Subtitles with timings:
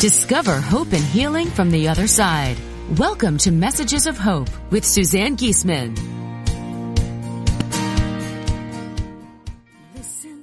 [0.00, 2.56] Discover hope and healing from the other side.
[2.96, 5.94] Welcome to Messages of Hope with Suzanne Giesemann.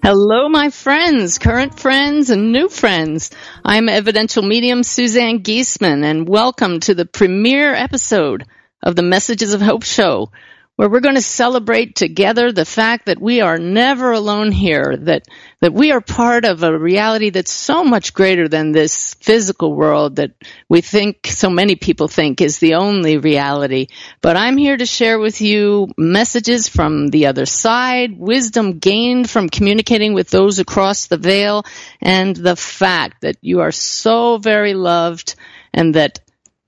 [0.04, 3.32] Hello, my friends, current friends, and new friends.
[3.66, 8.46] I'm evidential medium Suzanne Giesemann, and welcome to the premiere episode
[8.84, 10.30] of the Messages of Hope show,
[10.78, 15.24] where we're going to celebrate together the fact that we are never alone here, that,
[15.60, 20.18] that we are part of a reality that's so much greater than this physical world
[20.18, 20.34] that
[20.70, 23.88] we think, so many people think is the only reality.
[24.22, 29.50] But I'm here to share with you messages from the other side, wisdom gained from
[29.50, 31.66] communicating with those across the veil,
[32.02, 35.34] and the fact that you are so very loved
[35.74, 36.20] and that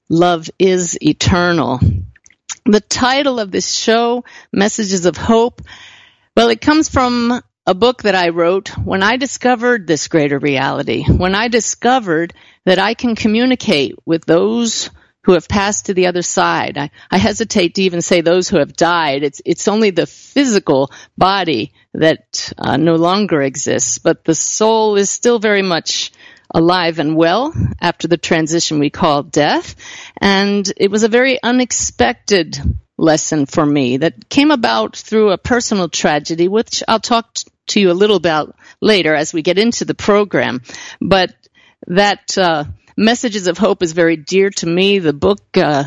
[0.09, 1.79] love is eternal.
[2.69, 5.63] The title of this show, Messages of Hope,
[6.38, 11.03] well, it comes from a book that I wrote when I discovered this greater reality,
[11.03, 12.31] when I discovered
[12.66, 14.91] that I can communicate with those
[15.24, 16.78] who have passed to the other side.
[16.78, 19.24] I, I hesitate to even say those who have died.
[19.24, 25.09] It's, it's only the physical body that uh, no longer exists, but the soul is
[25.09, 26.12] still very much
[26.53, 29.75] alive and well after the transition we call death.
[30.19, 32.57] And it was a very unexpected
[32.97, 37.91] lesson for me that came about through a personal tragedy, which I'll talk to you
[37.91, 40.61] a little about later as we get into the program.
[40.99, 41.33] But
[41.88, 42.65] that uh,
[42.97, 44.99] Messages of Hope is very dear to me.
[44.99, 45.83] The book uh,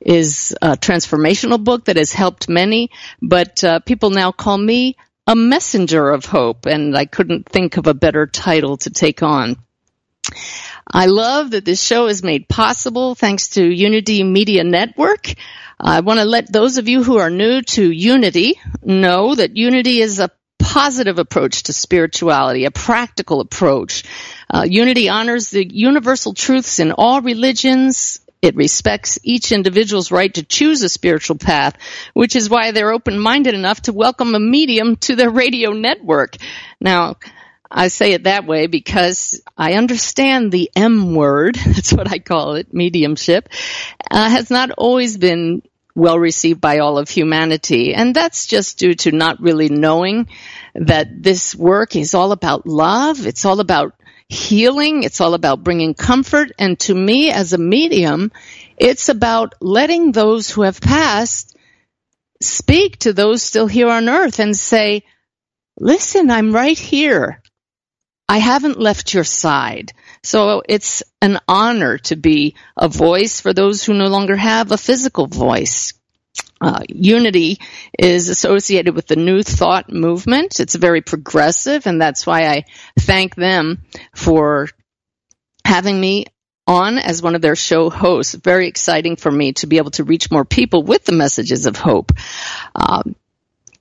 [0.00, 2.90] is a transformational book that has helped many,
[3.20, 4.96] but uh, people now call me
[5.26, 9.56] a messenger of hope, and I couldn't think of a better title to take on.
[10.86, 15.32] I love that this show is made possible thanks to Unity Media Network.
[15.78, 20.00] I want to let those of you who are new to Unity know that Unity
[20.00, 24.04] is a positive approach to spirituality, a practical approach.
[24.48, 30.42] Uh, Unity honors the universal truths in all religions, it respects each individual's right to
[30.42, 31.76] choose a spiritual path,
[32.12, 36.36] which is why they're open-minded enough to welcome a medium to their radio network.
[36.80, 37.16] Now,
[37.70, 42.56] I say it that way because I understand the M word, that's what I call
[42.56, 43.48] it, mediumship,
[44.10, 45.62] uh, has not always been
[45.94, 47.94] well received by all of humanity.
[47.94, 50.28] And that's just due to not really knowing
[50.74, 53.26] that this work is all about love.
[53.26, 53.94] It's all about
[54.32, 55.02] healing.
[55.02, 56.52] It's all about bringing comfort.
[56.58, 58.32] And to me, as a medium,
[58.76, 61.56] it's about letting those who have passed
[62.40, 65.04] speak to those still here on earth and say,
[65.78, 67.42] listen, I'm right here.
[68.28, 69.92] I haven't left your side.
[70.22, 74.78] So it's an honor to be a voice for those who no longer have a
[74.78, 75.92] physical voice.
[76.60, 77.58] Uh, unity
[77.98, 80.60] is associated with the New Thought movement.
[80.60, 82.64] It's very progressive, and that's why I
[82.96, 83.82] thank them
[84.14, 84.68] for
[85.64, 86.26] having me
[86.66, 88.34] on as one of their show hosts.
[88.34, 91.76] Very exciting for me to be able to reach more people with the messages of
[91.76, 92.12] hope.
[92.76, 93.16] Um,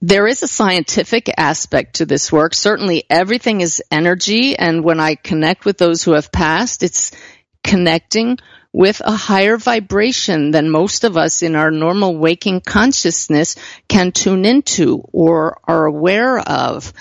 [0.01, 2.55] there is a scientific aspect to this work.
[2.55, 7.11] Certainly everything is energy, and when I connect with those who have passed, it's
[7.63, 8.39] connecting
[8.73, 13.55] with a higher vibration than most of us in our normal waking consciousness
[13.87, 16.93] can tune into or are aware of.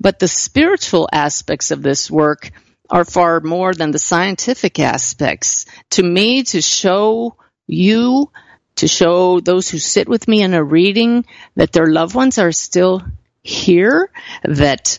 [0.00, 2.50] But the spiritual aspects of this work
[2.88, 5.66] are far more than the scientific aspects.
[5.90, 7.36] To me, to show
[7.66, 8.30] you,
[8.76, 11.26] to show those who sit with me in a reading
[11.56, 13.02] that their loved ones are still
[13.42, 14.10] here,
[14.44, 14.98] that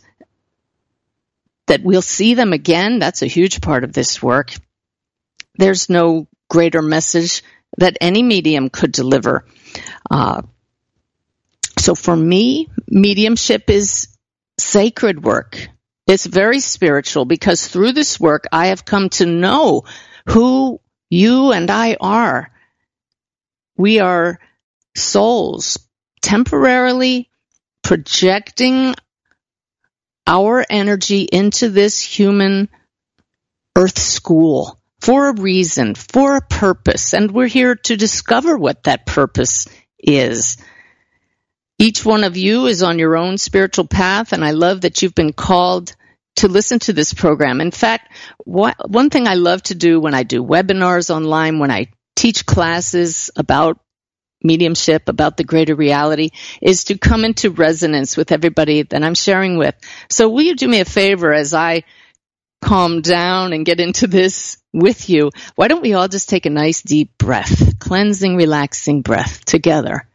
[1.66, 4.54] that we'll see them again, that's a huge part of this work.
[5.60, 7.44] There's no greater message
[7.78, 9.44] that any medium could deliver.
[10.10, 10.44] Uh,
[11.78, 14.08] so for me, mediumship is
[14.58, 15.68] sacred work.
[16.08, 19.84] It's very spiritual because through this work, I have come to know
[20.30, 20.80] who
[21.10, 22.50] you and I are.
[23.76, 24.40] We are
[24.96, 25.78] souls
[26.22, 27.30] temporarily
[27.84, 28.96] projecting
[30.26, 32.70] our energy into this human
[33.76, 39.06] earth school for a reason, for a purpose, and we're here to discover what that
[39.06, 39.68] purpose
[39.98, 40.58] is.
[41.78, 45.16] Each one of you is on your own spiritual path, and I love that you've
[45.16, 45.96] been called
[46.38, 47.62] to listen to this program.
[47.62, 48.12] In fact,
[48.46, 52.46] what, one thing I love to do when I do webinars online, when I teach
[52.46, 53.80] classes about
[54.44, 56.30] mediumship, about the greater reality,
[56.62, 59.76] is to come into resonance with everybody that I'm sharing with.
[60.10, 61.84] So will you do me a favor as I
[62.62, 65.32] calm down and get into this with you?
[65.56, 70.08] Why don't we all just take a nice deep breath, cleansing, relaxing breath together.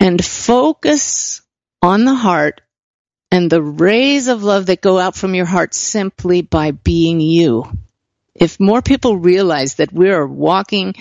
[0.00, 1.42] And focus
[1.82, 2.60] on the heart
[3.30, 7.64] and the rays of love that go out from your heart simply by being you.
[8.34, 10.94] If more people realize that we are walking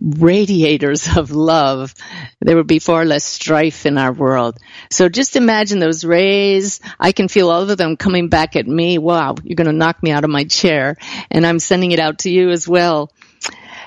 [0.00, 1.94] radiators of love,
[2.40, 4.58] there would be far less strife in our world.
[4.90, 6.80] So just imagine those rays.
[6.98, 8.98] I can feel all of them coming back at me.
[8.98, 10.96] Wow, you're going to knock me out of my chair.
[11.30, 13.10] And I'm sending it out to you as well.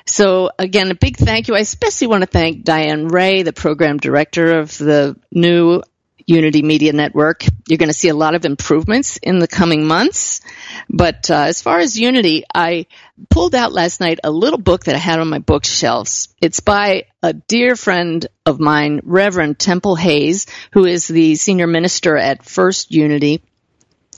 [0.07, 1.55] So again, a big thank you.
[1.55, 5.81] I especially want to thank Diane Ray, the program director of the new
[6.25, 7.43] Unity Media Network.
[7.67, 10.41] You're going to see a lot of improvements in the coming months.
[10.89, 12.87] But uh, as far as Unity, I
[13.29, 16.29] pulled out last night a little book that I had on my bookshelves.
[16.41, 22.17] It's by a dear friend of mine, Reverend Temple Hayes, who is the senior minister
[22.17, 23.43] at First Unity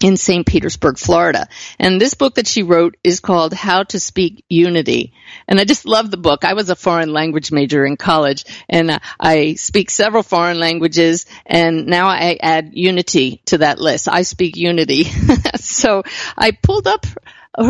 [0.01, 0.45] in St.
[0.45, 1.47] Petersburg, Florida.
[1.79, 5.13] And this book that she wrote is called How to Speak Unity.
[5.47, 6.45] And I just love the book.
[6.45, 11.25] I was a foreign language major in college and uh, I speak several foreign languages
[11.45, 14.07] and now I add unity to that list.
[14.07, 15.03] I speak unity.
[15.55, 16.03] so
[16.37, 17.05] I pulled up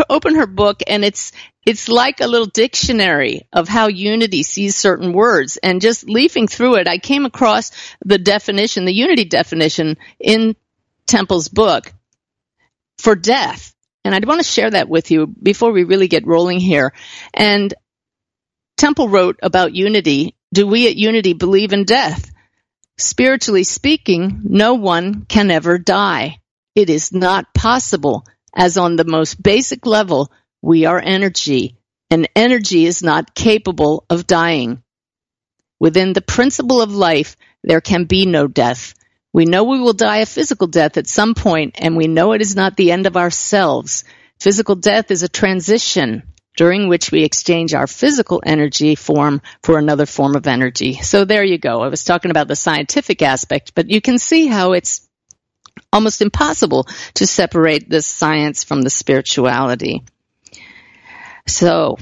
[0.09, 1.31] open her book and it's
[1.65, 6.75] it's like a little dictionary of how unity sees certain words and just leafing through
[6.75, 7.71] it i came across
[8.03, 10.55] the definition the unity definition in
[11.05, 11.93] temple's book
[12.97, 13.73] for death.
[14.03, 16.93] And I want to share that with you before we really get rolling here.
[17.33, 17.73] And
[18.77, 20.35] Temple wrote about unity.
[20.53, 22.31] Do we at unity believe in death?
[22.97, 26.39] Spiritually speaking, no one can ever die.
[26.73, 31.77] It is not possible, as on the most basic level, we are energy,
[32.09, 34.83] and energy is not capable of dying.
[35.79, 38.93] Within the principle of life, there can be no death.
[39.37, 42.41] We know we will die a physical death at some point, and we know it
[42.41, 44.03] is not the end of ourselves.
[44.39, 46.23] Physical death is a transition
[46.55, 50.93] during which we exchange our physical energy form for another form of energy.
[50.93, 51.83] So there you go.
[51.83, 55.07] I was talking about the scientific aspect, but you can see how it's
[55.93, 60.03] almost impossible to separate the science from the spirituality.
[61.45, 61.99] So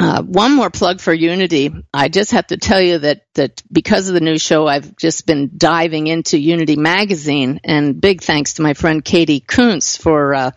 [0.00, 1.70] uh, one more plug for Unity.
[1.92, 5.26] I just have to tell you that that because of the new show, I've just
[5.26, 10.34] been diving into Unity magazine, and big thanks to my friend Katie Kuntz for.
[10.34, 10.50] Uh,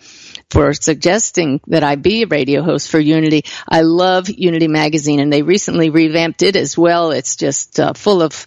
[0.50, 3.44] for suggesting that I be a radio host for Unity.
[3.68, 7.10] I love Unity Magazine and they recently revamped it as well.
[7.10, 8.46] It's just uh, full of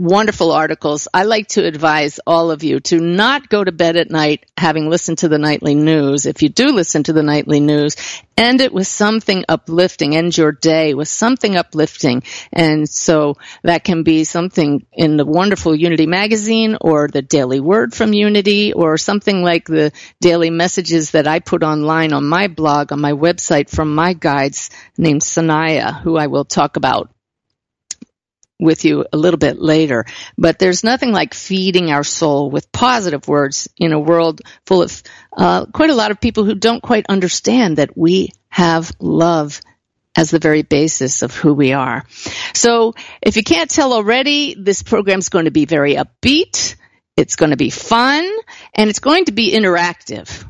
[0.00, 1.08] wonderful articles.
[1.12, 4.88] I like to advise all of you to not go to bed at night having
[4.88, 6.24] listened to the nightly news.
[6.24, 7.96] If you do listen to the nightly news,
[8.34, 10.16] end it with something uplifting.
[10.16, 12.22] End your day with something uplifting.
[12.50, 17.92] And so that can be something in the wonderful Unity magazine or the daily word
[17.92, 19.92] from Unity or something like the
[20.22, 24.70] daily messages that I put online on my blog, on my website from my guides
[24.96, 27.10] named Sanaya, who I will talk about
[28.60, 30.04] with you a little bit later.
[30.36, 35.02] But there's nothing like feeding our soul with positive words in a world full of
[35.36, 39.60] uh, quite a lot of people who don't quite understand that we have love
[40.16, 42.04] as the very basis of who we are.
[42.52, 46.76] So if you can't tell already, this program is going to be very upbeat.
[47.16, 48.28] It's going to be fun
[48.74, 50.46] and it's going to be interactive.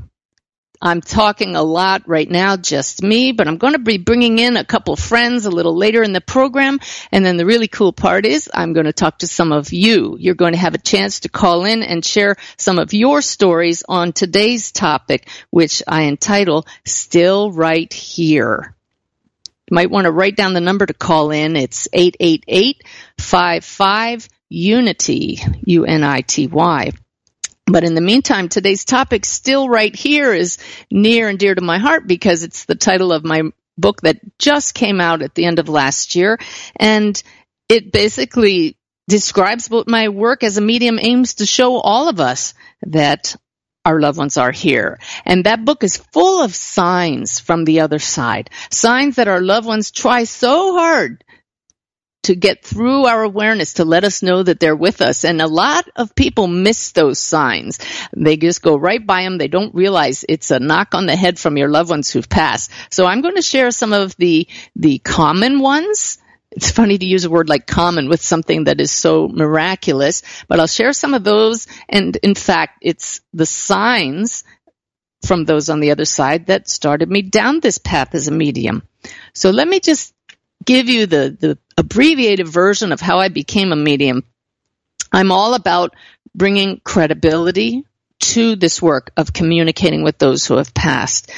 [0.82, 4.56] I'm talking a lot right now, just me, but I'm going to be bringing in
[4.56, 6.80] a couple friends a little later in the program.
[7.12, 10.16] And then the really cool part is I'm going to talk to some of you.
[10.18, 13.84] You're going to have a chance to call in and share some of your stories
[13.86, 18.74] on today's topic, which I entitle Still Right Here.
[19.70, 21.56] You might want to write down the number to call in.
[21.56, 22.82] It's 888
[23.18, 26.90] 55 Unity, U-N-I-T-Y.
[27.70, 30.58] But in the meantime, today's topic still right here is
[30.90, 33.42] near and dear to my heart because it's the title of my
[33.78, 36.38] book that just came out at the end of last year.
[36.76, 37.20] And
[37.68, 38.76] it basically
[39.08, 43.36] describes what my work as a medium aims to show all of us that
[43.84, 44.98] our loved ones are here.
[45.24, 48.50] And that book is full of signs from the other side.
[48.70, 51.24] Signs that our loved ones try so hard
[52.22, 55.24] to get through our awareness to let us know that they're with us.
[55.24, 57.78] And a lot of people miss those signs.
[58.14, 59.38] They just go right by them.
[59.38, 62.70] They don't realize it's a knock on the head from your loved ones who've passed.
[62.90, 66.18] So I'm going to share some of the, the common ones.
[66.50, 70.58] It's funny to use a word like common with something that is so miraculous, but
[70.58, 71.68] I'll share some of those.
[71.88, 74.44] And in fact, it's the signs
[75.22, 78.82] from those on the other side that started me down this path as a medium.
[79.32, 80.12] So let me just
[80.64, 84.24] give you the, the abbreviated version of how I became a medium.
[85.12, 85.94] I'm all about
[86.34, 87.84] bringing credibility
[88.20, 91.32] to this work of communicating with those who have passed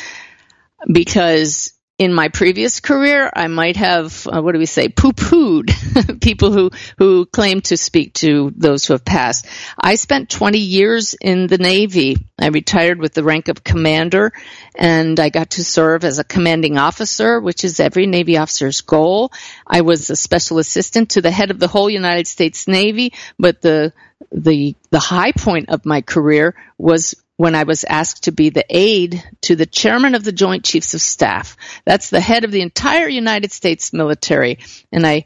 [0.91, 1.72] because
[2.03, 6.73] in my previous career, I might have, uh, what do we say, poo-pooed people who,
[6.99, 9.47] who claim to speak to those who have passed.
[9.79, 12.17] I spent 20 years in the Navy.
[12.41, 14.33] I retired with the rank of commander
[14.75, 19.31] and I got to serve as a commanding officer, which is every Navy officer's goal.
[19.65, 23.61] I was a special assistant to the head of the whole United States Navy, but
[23.61, 23.93] the
[24.31, 28.65] the the high point of my career was when I was asked to be the
[28.69, 31.57] aide to the chairman of the Joint Chiefs of Staff.
[31.85, 34.59] That's the head of the entire United States military.
[34.93, 35.25] And I,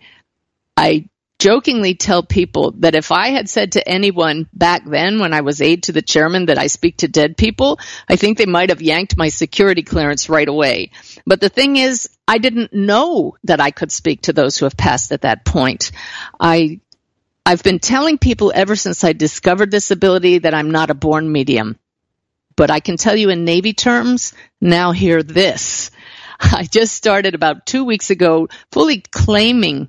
[0.77, 1.09] I
[1.39, 5.61] jokingly tell people that if I had said to anyone back then when I was
[5.61, 8.81] aide to the chairman that I speak to dead people, I think they might have
[8.81, 10.93] yanked my security clearance right away.
[11.27, 14.77] But the thing is, I didn't know that I could speak to those who have
[14.77, 15.93] passed at that point.
[16.41, 16.81] I
[17.45, 21.31] I've been telling people ever since I discovered this ability that I'm not a born
[21.31, 21.79] medium.
[22.57, 25.91] But I can tell you in Navy terms, now hear this.
[26.41, 29.89] I just started about two weeks ago fully claiming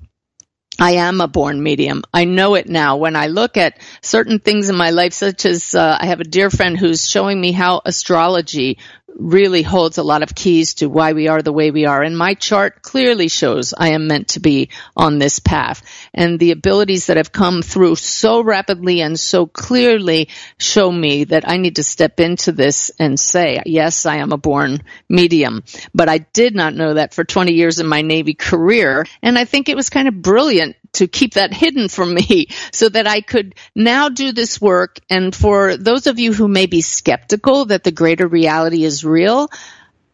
[0.80, 2.04] I am a born medium.
[2.14, 2.98] I know it now.
[2.98, 6.26] When I look at certain things in my life, such as uh, I have a
[6.26, 8.78] dear friend who's showing me how astrology
[9.18, 12.04] really holds a lot of keys to why we are the way we are.
[12.04, 15.82] And my chart clearly shows I am meant to be on this path.
[16.18, 21.48] And the abilities that have come through so rapidly and so clearly show me that
[21.48, 25.64] I need to step into this and say, yes, I am a born medium.
[25.94, 29.06] But I did not know that for 20 years in my Navy career.
[29.22, 32.90] And I think it was kind of brilliant to keep that hidden from me so
[32.90, 35.00] that I could now do this work.
[35.10, 39.50] And for those of you who may be skeptical that the greater reality is real,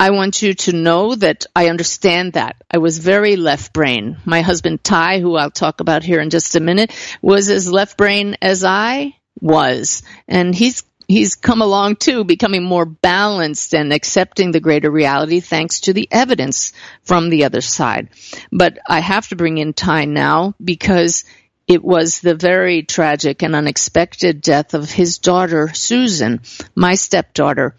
[0.03, 2.57] I want you to know that I understand that.
[2.69, 4.17] I was very left brain.
[4.25, 6.91] My husband Ty, who I'll talk about here in just a minute,
[7.21, 10.03] was as left brain as I was.
[10.27, 15.79] And he's he's come along too, becoming more balanced and accepting the greater reality thanks
[15.79, 18.09] to the evidence from the other side.
[18.51, 21.23] But I have to bring in Ty now because
[21.65, 26.41] it was the very tragic and unexpected death of his daughter, Susan,
[26.75, 27.77] my stepdaughter.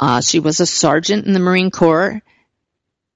[0.00, 2.22] Uh, she was a sergeant in the Marine Corps,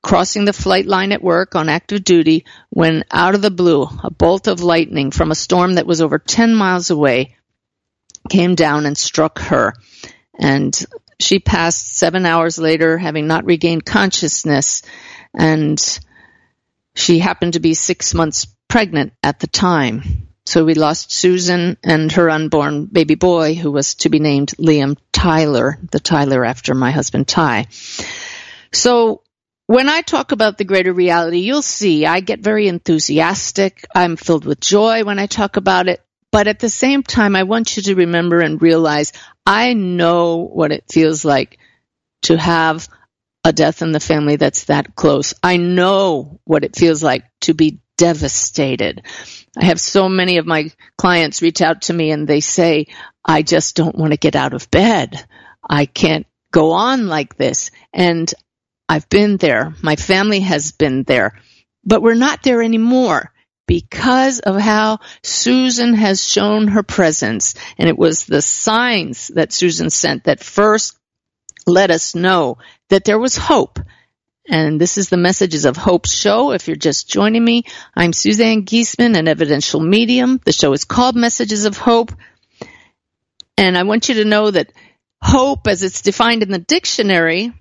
[0.03, 4.11] crossing the flight line at work on active duty when out of the blue, a
[4.11, 7.37] bolt of lightning from a storm that was over 10 miles away
[8.29, 9.73] came down and struck her.
[10.39, 10.79] And
[11.19, 14.83] she passed seven hours later, having not regained consciousness.
[15.33, 15.81] And
[16.95, 20.24] she happened to be six months pregnant at the time.
[20.47, 24.97] So we lost Susan and her unborn baby boy, who was to be named Liam
[25.11, 27.67] Tyler, the Tyler after my husband Ty.
[28.73, 29.23] So
[29.67, 33.87] when I talk about the greater reality, you'll see I get very enthusiastic.
[33.95, 36.03] I'm filled with joy when I talk about it.
[36.31, 39.13] But at the same time, I want you to remember and realize
[39.47, 41.59] I know what it feels like
[42.23, 42.89] to have
[43.45, 45.33] a death in the family that's that close.
[45.43, 49.03] I know what it feels like to be devastated.
[49.57, 52.87] I have so many of my clients reach out to me and they say,
[53.25, 55.25] I just don't want to get out of bed.
[55.69, 57.71] I can't go on like this.
[57.93, 58.33] And
[58.89, 59.75] I've been there.
[59.83, 61.39] My family has been there,
[61.85, 63.33] but we're not there anymore
[63.67, 67.55] because of how Susan has shown her presence.
[67.79, 70.99] And it was the signs that Susan sent that first
[71.67, 72.59] let us know
[72.91, 73.79] that there was hope.
[74.49, 76.53] And this is the Messages of Hope show.
[76.53, 77.65] If you're just joining me,
[77.97, 80.39] I'm Suzanne Giesemann, an evidential medium.
[80.45, 82.13] The show is called Messages of Hope.
[83.57, 84.73] And I want you to know that
[85.23, 87.53] hope, as it's defined in the dictionary,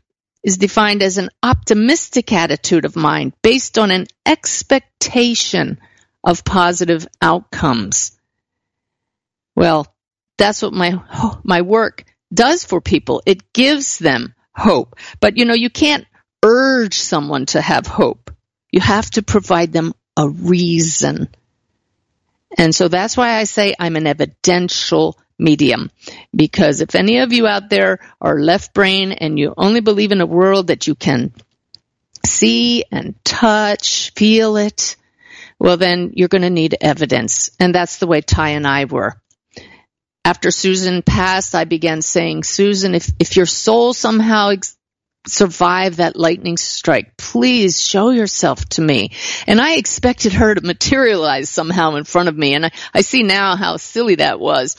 [0.43, 5.79] is defined as an optimistic attitude of mind based on an expectation
[6.21, 8.19] of positive outcomes.
[9.55, 9.87] Well,
[10.37, 11.01] that's what my
[11.43, 13.21] my work does for people.
[13.25, 14.95] It gives them hope.
[15.21, 16.05] But you know, you can't
[16.43, 18.31] urge someone to have hope.
[18.71, 21.29] You have to provide them a reason.
[22.57, 25.89] And so that's why I say I'm an evidential medium.
[26.35, 30.21] Because if any of you out there are left brain and you only believe in
[30.21, 31.33] a world that you can
[32.25, 34.95] see and touch, feel it,
[35.59, 37.51] well, then you're going to need evidence.
[37.59, 39.15] And that's the way Ty and I were.
[40.25, 44.77] After Susan passed, I began saying, Susan, if, if your soul somehow ex-
[45.27, 49.11] survived that lightning strike, please show yourself to me.
[49.47, 52.53] And I expected her to materialize somehow in front of me.
[52.55, 54.75] And I, I see now how silly that was.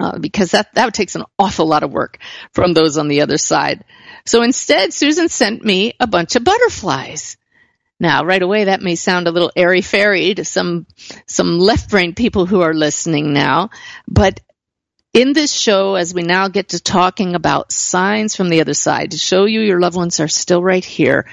[0.00, 2.18] Uh, because that, that takes an awful lot of work
[2.52, 3.84] from those on the other side.
[4.24, 7.36] So instead, Susan sent me a bunch of butterflies.
[7.98, 10.86] Now, right away, that may sound a little airy fairy to some
[11.26, 13.70] some left brain people who are listening now,
[14.06, 14.38] but
[15.18, 19.10] in this show, as we now get to talking about signs from the other side
[19.10, 21.26] to show you your loved ones are still right here,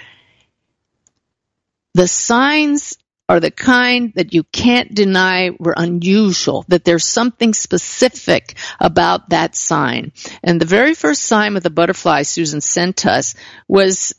[1.94, 2.98] the signs
[3.30, 9.56] are the kind that you can't deny were unusual, that there's something specific about that
[9.56, 10.14] sign.
[10.44, 13.36] And the very first sign with the butterfly Susan sent us
[13.68, 14.16] was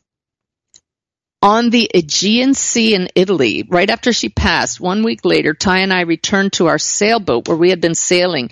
[1.42, 5.92] on the Aegean Sea in Italy, right after she passed, one week later, Ty and
[5.92, 8.50] I returned to our sailboat where we had been sailing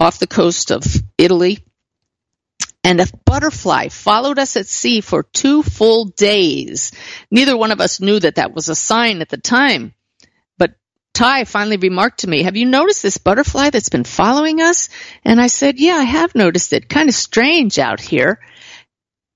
[0.00, 0.84] off the coast of
[1.18, 1.58] Italy.
[2.82, 6.92] And a butterfly followed us at sea for two full days.
[7.30, 9.94] Neither one of us knew that that was a sign at the time.
[10.56, 10.72] But
[11.12, 14.88] Ty finally remarked to me, Have you noticed this butterfly that's been following us?
[15.26, 16.88] And I said, Yeah, I have noticed it.
[16.88, 18.40] Kind of strange out here.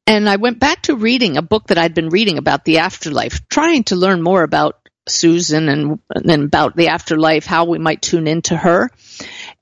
[0.06, 3.46] And I went back to reading a book that I'd been reading about the afterlife,
[3.48, 8.26] trying to learn more about Susan and, and about the afterlife, how we might tune
[8.26, 8.90] into her.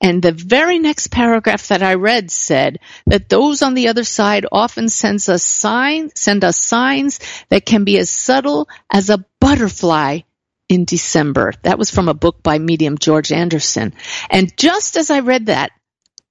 [0.03, 4.45] And the very next paragraph that I read said that those on the other side
[4.51, 10.19] often sends us signs, send us signs that can be as subtle as a butterfly
[10.67, 11.53] in December.
[11.61, 13.93] That was from a book by medium George Anderson.
[14.29, 15.71] And just as I read that,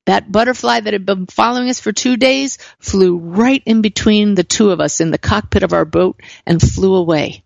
[0.04, 4.44] that butterfly that had been following us for two days flew right in between the
[4.44, 7.42] two of us in the cockpit of our boat and flew away.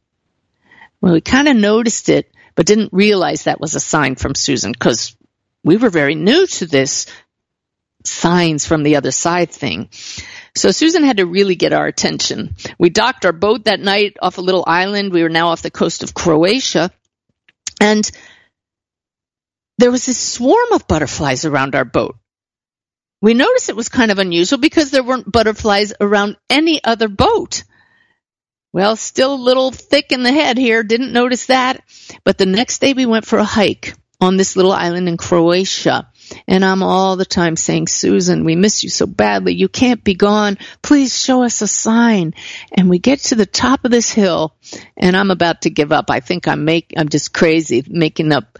[1.00, 4.72] Well, we kind of noticed it, but didn't realize that was a sign from Susan
[4.72, 5.15] because
[5.66, 7.06] we were very new to this
[8.04, 9.88] signs from the other side thing.
[10.54, 12.54] So Susan had to really get our attention.
[12.78, 15.12] We docked our boat that night off a little island.
[15.12, 16.92] We were now off the coast of Croatia.
[17.80, 18.08] And
[19.78, 22.14] there was this swarm of butterflies around our boat.
[23.20, 27.64] We noticed it was kind of unusual because there weren't butterflies around any other boat.
[28.72, 31.82] Well, still a little thick in the head here, didn't notice that.
[32.22, 36.10] But the next day we went for a hike on this little island in Croatia.
[36.48, 39.54] And I'm all the time saying, Susan, we miss you so badly.
[39.54, 40.58] You can't be gone.
[40.82, 42.34] Please show us a sign.
[42.72, 44.54] And we get to the top of this hill
[44.96, 46.10] and I'm about to give up.
[46.10, 48.58] I think I'm make, I'm just crazy making up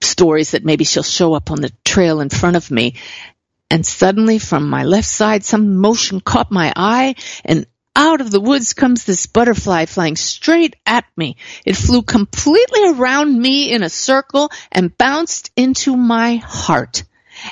[0.00, 2.96] stories that maybe she'll show up on the trail in front of me.
[3.70, 7.66] And suddenly from my left side, some motion caught my eye and
[7.98, 11.36] out of the woods comes this butterfly flying straight at me.
[11.66, 17.02] It flew completely around me in a circle and bounced into my heart.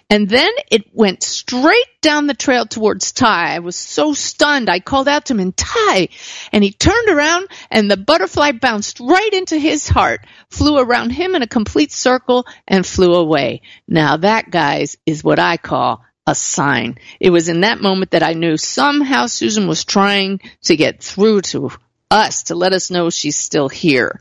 [0.08, 3.54] And then it went straight down the trail towards Ty.
[3.54, 4.70] I was so stunned.
[4.70, 6.08] I called out to him, Ty.
[6.52, 11.34] And he turned around and the butterfly bounced right into his heart, flew around him
[11.34, 13.62] in a complete circle and flew away.
[13.88, 16.98] Now that, guys, is what I call a sign.
[17.20, 21.42] It was in that moment that I knew somehow Susan was trying to get through
[21.42, 21.70] to
[22.10, 24.20] us to let us know she's still here.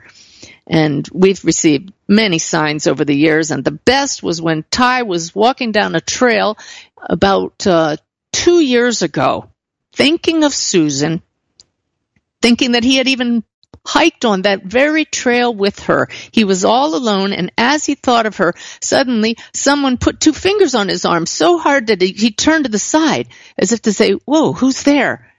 [0.67, 5.35] And we've received many signs over the years, and the best was when Ty was
[5.35, 6.57] walking down a trail
[6.97, 7.97] about uh,
[8.31, 9.49] two years ago,
[9.93, 11.21] thinking of Susan,
[12.41, 13.43] thinking that he had even
[13.85, 16.09] hiked on that very trail with her.
[16.31, 20.75] He was all alone, and as he thought of her, suddenly someone put two fingers
[20.75, 23.93] on his arm so hard that he, he turned to the side as if to
[23.93, 25.31] say, Whoa, who's there?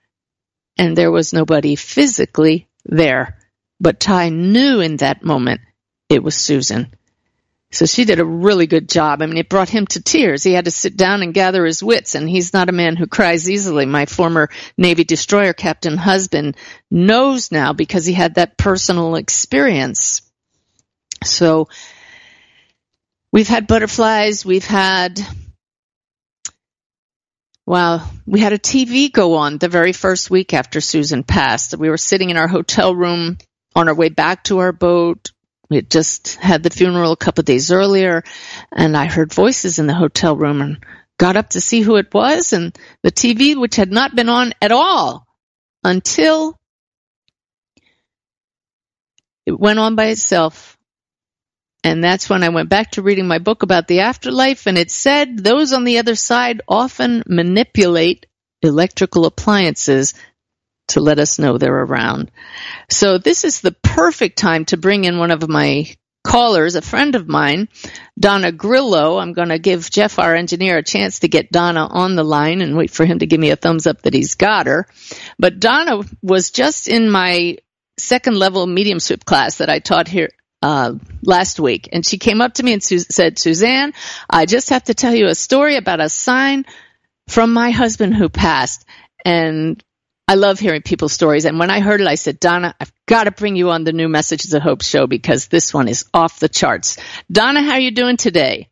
[0.78, 3.38] And there was nobody physically there.
[3.80, 5.60] But Ty knew in that moment
[6.08, 6.95] it was Susan.
[7.72, 9.20] So she did a really good job.
[9.20, 10.42] I mean, it brought him to tears.
[10.42, 13.06] He had to sit down and gather his wits, and he's not a man who
[13.06, 13.86] cries easily.
[13.86, 14.48] My former
[14.78, 16.56] Navy destroyer captain husband
[16.90, 20.22] knows now because he had that personal experience.
[21.24, 21.68] So
[23.32, 25.20] we've had butterflies, we've had
[27.66, 28.08] Wow.
[28.26, 31.76] We had a TV go on the very first week after Susan passed.
[31.76, 33.38] We were sitting in our hotel room
[33.74, 35.32] on our way back to our boat.
[35.68, 38.22] We had just had the funeral a couple of days earlier
[38.72, 40.84] and I heard voices in the hotel room and
[41.18, 44.52] got up to see who it was and the TV, which had not been on
[44.60, 45.26] at all
[45.82, 46.56] until
[49.46, 50.76] it went on by itself.
[51.84, 54.90] And that's when I went back to reading my book about the afterlife, and it
[54.90, 58.26] said those on the other side often manipulate
[58.60, 60.14] electrical appliances
[60.88, 62.30] to let us know they're around.
[62.90, 65.86] So this is the perfect time to bring in one of my
[66.26, 67.68] callers, a friend of mine,
[68.18, 69.18] Donna Grillo.
[69.18, 72.60] I'm going to give Jeff, our engineer, a chance to get Donna on the line
[72.60, 74.86] and wait for him to give me a thumbs up that he's got her.
[75.38, 77.58] But Donna was just in my
[77.98, 80.30] second level mediumship class that I taught here
[80.62, 83.92] uh, last week, and she came up to me and su- said, "Suzanne,
[84.28, 86.66] I just have to tell you a story about a sign
[87.28, 88.84] from my husband who passed."
[89.24, 89.82] And
[90.28, 91.44] I love hearing people's stories.
[91.44, 93.92] And when I heard it, I said, Donna, I've got to bring you on the
[93.92, 96.98] new Messages of Hope show because this one is off the charts.
[97.30, 98.68] Donna, how are you doing today?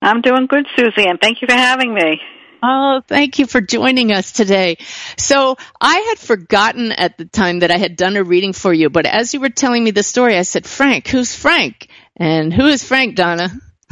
[0.00, 2.20] I'm doing good, Susie, and Thank you for having me.
[2.62, 4.76] Oh, thank you for joining us today.
[5.18, 8.88] So I had forgotten at the time that I had done a reading for you,
[8.88, 11.88] but as you were telling me the story, I said, Frank, who's Frank?
[12.16, 13.50] And who is Frank, Donna?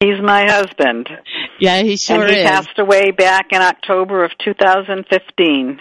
[0.00, 1.08] He's my husband.
[1.58, 2.48] Yeah, he sure and he is.
[2.48, 5.78] passed away back in October of 2015.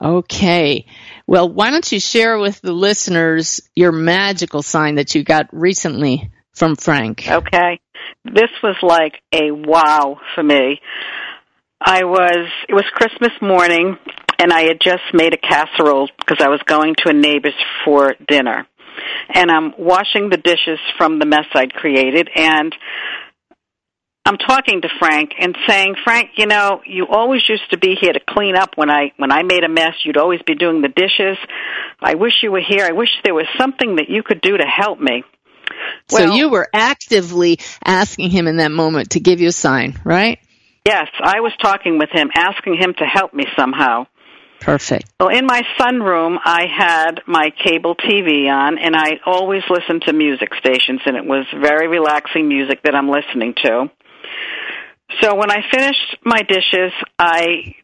[0.00, 0.86] Okay.
[1.26, 6.30] Well, why don't you share with the listeners your magical sign that you got recently
[6.54, 7.28] from Frank?
[7.28, 7.80] Okay
[8.24, 10.80] this was like a wow for me.
[11.80, 13.96] I was, it was Christmas morning,
[14.38, 18.14] and I had just made a casserole because I was going to a neighbor's for
[18.28, 18.66] dinner.
[19.32, 22.74] And I'm washing the dishes from the mess I'd created, and
[24.24, 28.12] I'm talking to Frank and saying, Frank, you know, you always used to be here
[28.12, 29.94] to clean up when I when I made a mess.
[30.04, 31.38] You'd always be doing the dishes.
[32.00, 32.84] I wish you were here.
[32.84, 35.24] I wish there was something that you could do to help me.
[36.12, 39.98] Well, so you were actively asking him in that moment to give you a sign,
[40.04, 40.38] right?
[40.84, 44.06] Yes, I was talking with him, asking him to help me somehow.
[44.60, 45.10] Perfect.
[45.18, 50.12] Well, in my sunroom, I had my cable TV on, and I always listened to
[50.12, 53.90] music stations, and it was very relaxing music that I'm listening to.
[55.20, 57.74] So when I finished my dishes, I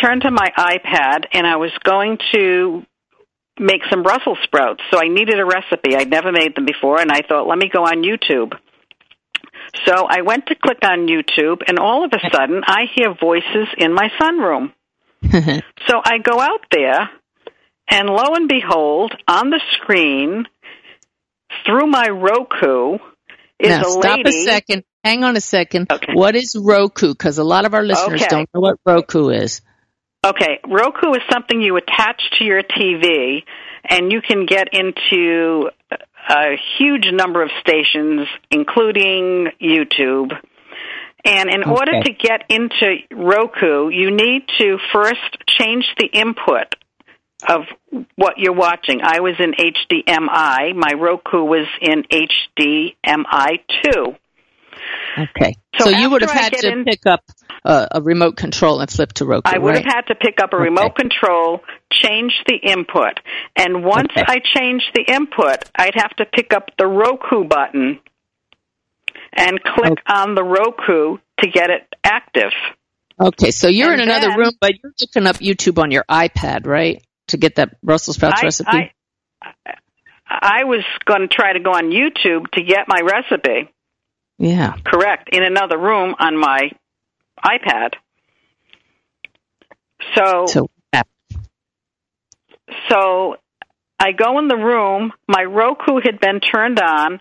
[0.00, 2.84] turned to my iPad, and I was going to
[3.58, 4.82] make some Brussels sprouts.
[4.90, 5.96] So I needed a recipe.
[5.96, 8.52] I'd never made them before, and I thought, let me go on YouTube.
[9.86, 13.68] So I went to click on YouTube, and all of a sudden, I hear voices
[13.78, 14.72] in my sunroom.
[15.88, 17.10] so I go out there,
[17.88, 20.46] and lo and behold, on the screen,
[21.64, 22.98] through my Roku,
[23.58, 24.84] is now, a stop a second.
[25.04, 25.92] Hang on a second.
[25.92, 26.14] Okay.
[26.14, 27.12] What is Roku?
[27.12, 28.30] Because a lot of our listeners Okay.
[28.30, 29.60] don't know what Roku is.
[30.26, 33.42] Okay, Roku is something you attach to your TV,
[33.84, 35.68] and you can get into
[36.30, 40.32] a huge number of stations, including YouTube.
[41.26, 46.74] And in order to get into Roku, you need to first change the input
[47.46, 47.66] of
[48.16, 49.02] what you're watching.
[49.02, 50.74] I was in HDMI.
[50.74, 54.16] My Roku was in HDMI2.
[55.18, 55.54] Okay.
[55.78, 57.20] So So, you would have had to in- pick up
[57.64, 59.84] a, a remote control and flip to Roku, I would right?
[59.84, 60.64] have had to pick up a Okay.
[60.64, 61.60] remote control,
[61.92, 63.20] change the input,
[63.56, 64.24] and once Okay.
[64.26, 68.00] I changed the input, I'd have to pick up the Roku button
[69.32, 70.02] and click Okay.
[70.08, 72.52] on the Roku to get it active.
[73.20, 76.04] okay, so you're And in another then- room, but you're looking up YouTube on your
[76.10, 77.02] iPad, right?
[77.28, 78.92] To get that Brussels sprouts I, recipe?
[79.42, 79.50] I,
[80.28, 83.70] I was going to try to go on YouTube to get my recipe
[84.38, 84.74] yeah.
[84.84, 86.70] correct in another room on my
[87.44, 87.94] iPad.
[90.14, 91.02] So So, yeah.
[92.88, 93.36] So
[93.98, 95.12] I go in the room.
[95.28, 97.20] My Roku had been turned on.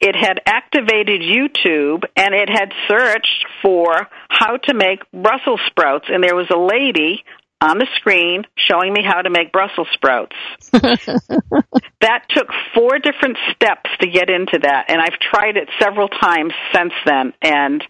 [0.00, 6.06] It had activated YouTube and it had searched for how to make Brussels sprouts.
[6.08, 7.24] And there was a lady
[7.60, 10.36] on the screen showing me how to make Brussels sprouts.
[10.72, 14.86] that took four different steps to get into that.
[14.88, 17.32] And I've tried it several times since then.
[17.42, 17.82] And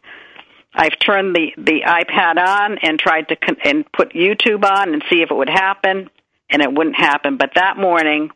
[0.74, 5.02] I've turned the, the iPad on and tried to con- and put YouTube on and
[5.11, 6.09] see if it would happen
[6.50, 7.37] and it wouldn't happen.
[7.37, 8.31] But that morning,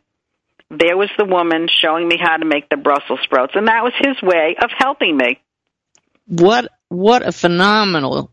[0.69, 3.93] there was the woman showing me how to make the Brussels sprouts, and that was
[3.99, 5.39] his way of helping me.
[6.27, 8.32] What what a phenomenal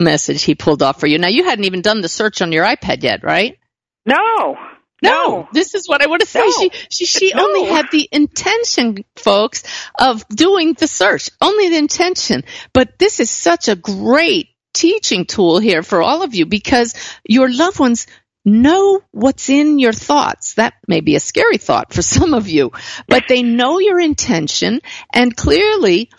[0.00, 1.18] message he pulled off for you.
[1.18, 3.58] Now you hadn't even done the search on your iPad yet, right?
[4.06, 4.56] No.
[5.00, 6.40] No, this is what I want to say.
[6.40, 6.50] No.
[6.50, 7.44] She she she No.
[7.44, 9.62] only had the intention, folks,
[9.96, 11.30] of doing the search.
[11.40, 12.42] Only the intention.
[12.72, 16.94] But this is such a great teaching tool here for all of you because
[17.28, 18.08] your loved ones
[18.44, 20.54] know what's in your thoughts.
[20.54, 22.72] That may be a scary thought for some of you,
[23.06, 24.80] but they know your intention
[25.12, 26.10] and clearly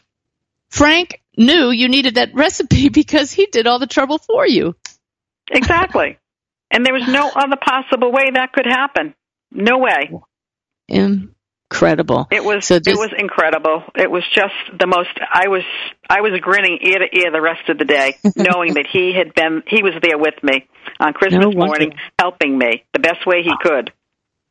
[0.70, 4.76] Frank knew you needed that recipe because he did all the trouble for you.
[5.52, 6.18] Exactly.
[6.70, 9.16] and there was no other possible way that could happen.
[9.52, 10.12] No way.
[10.88, 12.28] Incredible.
[12.32, 13.84] It was So it was incredible.
[13.96, 15.64] It was just the most I was
[16.10, 19.34] I was grinning ear to ear the rest of the day, knowing that he had
[19.34, 20.68] been he was there with me
[21.00, 23.92] on Christmas No morning, helping me the best way he could.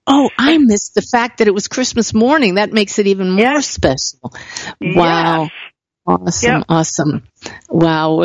[0.07, 2.55] Oh, I missed the fact that it was Christmas morning.
[2.55, 3.69] That makes it even more Yes.
[3.69, 4.33] special.
[4.81, 5.43] Wow.
[5.43, 5.51] Yes.
[6.09, 6.65] Awesome, Yep.
[6.71, 7.23] awesome.
[7.69, 8.25] Wow.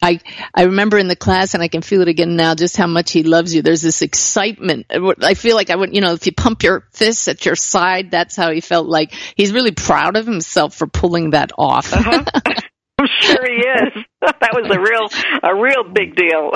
[0.00, 0.20] I,
[0.54, 3.10] I remember in the class and I can feel it again now just how much
[3.10, 3.62] he loves you.
[3.62, 4.86] There's this excitement.
[4.90, 8.12] I feel like I would, you know, if you pump your fists at your side,
[8.12, 11.92] that's how he felt like he's really proud of himself for pulling that off.
[11.92, 12.24] Uh-huh.
[12.98, 14.04] I'm sure he is.
[14.20, 15.08] that was a real
[15.42, 16.52] a real big deal.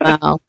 [0.00, 0.40] wow.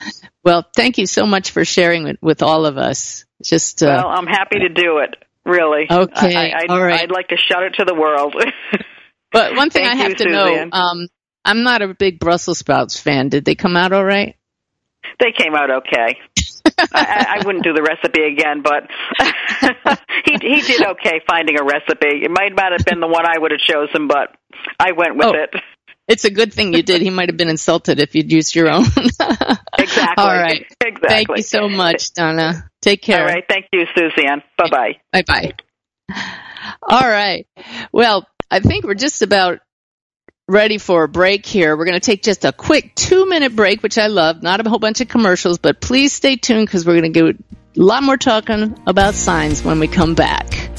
[0.43, 3.25] Well, thank you so much for sharing it with all of us.
[3.43, 5.15] Just uh, well, I'm happy to do it.
[5.45, 5.87] Really.
[5.89, 7.01] Okay, I, I, all right.
[7.01, 8.35] I'd like to shout it to the world.
[9.31, 11.07] But one thing I have you, to know, um,
[11.45, 13.29] I'm not a big Brussels sprouts fan.
[13.29, 14.35] Did they come out all right?
[15.19, 16.17] they came out okay.
[16.77, 18.89] I, I I wouldn't do the recipe again, but
[20.25, 22.23] he he did okay finding a recipe.
[22.23, 24.35] It might not have been the one I would have chosen, but
[24.79, 25.49] I went with Oh, it.
[26.07, 27.01] It's a good thing you did.
[27.01, 28.85] He might have been insulted if you'd used your own.
[29.79, 30.23] Exactly.
[30.23, 30.65] All right.
[30.81, 31.07] Exactly.
[31.07, 32.69] Thank you so much, Donna.
[32.81, 33.21] Take care.
[33.21, 33.43] All right.
[33.47, 34.43] Thank you, Suzanne.
[34.57, 34.91] Bye bye.
[35.13, 35.53] Bye bye.
[36.83, 37.47] All right.
[37.93, 39.59] Well, I think we're just about
[40.47, 41.77] ready for a break here.
[41.77, 44.41] We're going to take just a quick two minute break, which I love.
[44.41, 47.43] Not a whole bunch of commercials, but please stay tuned because we're going to do
[47.79, 50.78] a lot more talking about signs when we come back.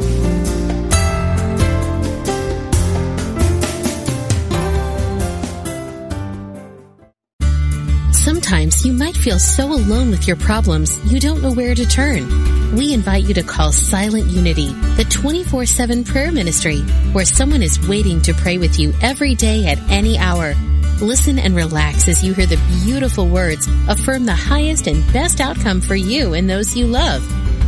[8.83, 12.75] You might feel so alone with your problems you don't know where to turn.
[12.75, 16.79] We invite you to call Silent Unity, the 24-7 prayer ministry,
[17.11, 20.55] where someone is waiting to pray with you every day at any hour.
[20.99, 25.79] Listen and relax as you hear the beautiful words affirm the highest and best outcome
[25.79, 27.21] for you and those you love.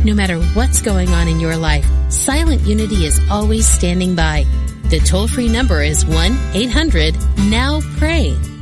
[0.04, 4.46] No matter what's going on in your life, Silent Unity is always standing by.
[4.90, 8.53] The toll-free number is 1-800-NOW-PRAY.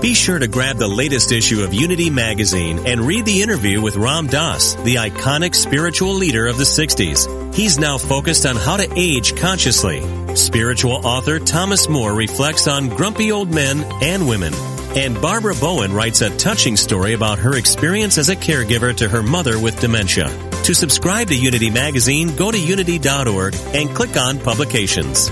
[0.00, 3.96] Be sure to grab the latest issue of Unity magazine and read the interview with
[3.96, 7.54] Ram Dass, the iconic spiritual leader of the 60s.
[7.54, 10.02] He's now focused on how to age consciously.
[10.36, 14.52] Spiritual author Thomas Moore reflects on grumpy old men and women.
[14.94, 19.22] And Barbara Bowen writes a touching story about her experience as a caregiver to her
[19.22, 20.28] mother with dementia.
[20.64, 25.30] To subscribe to Unity magazine, go to unity.org and click on publications.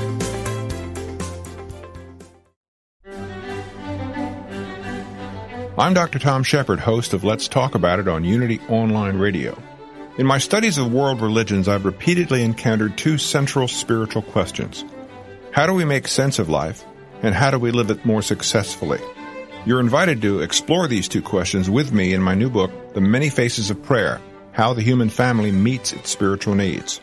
[5.76, 6.20] I'm Dr.
[6.20, 9.60] Tom Shepherd, host of Let's Talk About It on Unity Online Radio.
[10.18, 14.84] In my studies of world religions, I've repeatedly encountered two central spiritual questions.
[15.50, 16.84] How do we make sense of life,
[17.22, 19.00] and how do we live it more successfully?
[19.66, 23.28] You're invited to explore these two questions with me in my new book, The Many
[23.28, 24.20] Faces of Prayer
[24.52, 27.00] How the Human Family Meets Its Spiritual Needs.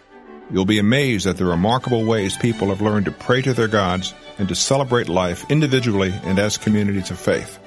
[0.50, 4.14] You'll be amazed at the remarkable ways people have learned to pray to their gods
[4.40, 7.61] and to celebrate life individually and as communities of faith.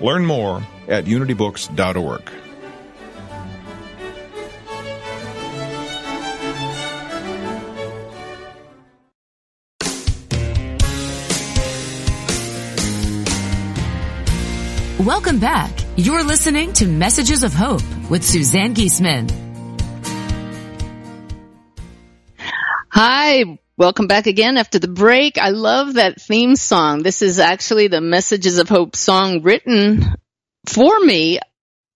[0.00, 2.30] Learn more at unitybooks.org.
[15.00, 15.70] Welcome back.
[15.96, 19.30] You're listening to Messages of Hope with Suzanne Giesemann.
[22.90, 25.38] Hi, Welcome back again after the break.
[25.38, 27.02] I love that theme song.
[27.02, 30.16] This is actually the Messages of Hope song written
[30.66, 31.38] for me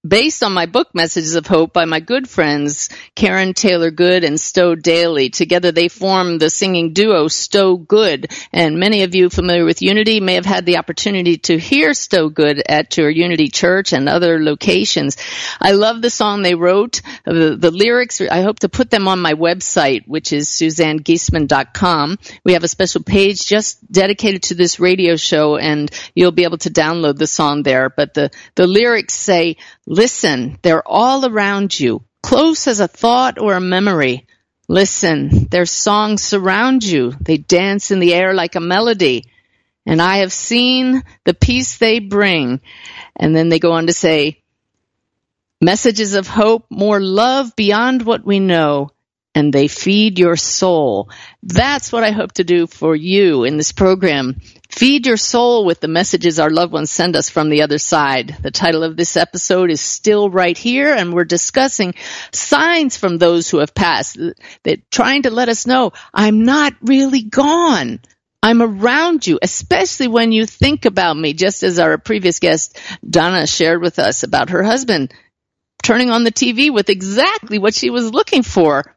[0.07, 4.39] based on my book Messages of Hope by my good friends Karen Taylor Good and
[4.39, 5.33] Stowe Dailey.
[5.33, 8.31] Together they form the singing duo Stowe Good.
[8.53, 12.29] And many of you familiar with Unity may have had the opportunity to hear Stowe
[12.29, 15.17] Good at your Unity Church and other locations.
[15.61, 17.01] I love the song they wrote.
[17.25, 22.19] The, the lyrics, I hope to put them on my website, which is suzannegiesemann.com.
[22.45, 26.59] We have a special page just dedicated to this radio show and you'll be able
[26.59, 27.89] to download the song there.
[27.89, 29.57] But the, the lyrics say,
[29.95, 34.27] Listen, they're all around you, close as a thought or a memory.
[34.67, 37.13] Listen, their songs surround you.
[37.21, 39.27] They dance in the air like a melody.
[39.87, 42.61] And I have seen the peace they bring.
[43.15, 44.43] And then they go on to say,
[45.61, 48.91] messages of hope, more love beyond what we know
[49.33, 51.09] and they feed your soul.
[51.45, 54.41] That's what I hope to do for you in this program.
[54.75, 58.39] Feed your soul with the messages our loved ones send us from the other side.
[58.43, 61.95] The title of this episode is Still Right Here, and we're discussing
[62.33, 64.19] signs from those who have passed
[64.65, 68.01] that trying to let us know I'm not really gone.
[68.43, 72.77] I'm around you, especially when you think about me, just as our previous guest,
[73.09, 75.15] Donna, shared with us about her husband
[75.85, 78.94] turning on the TV with exactly what she was looking for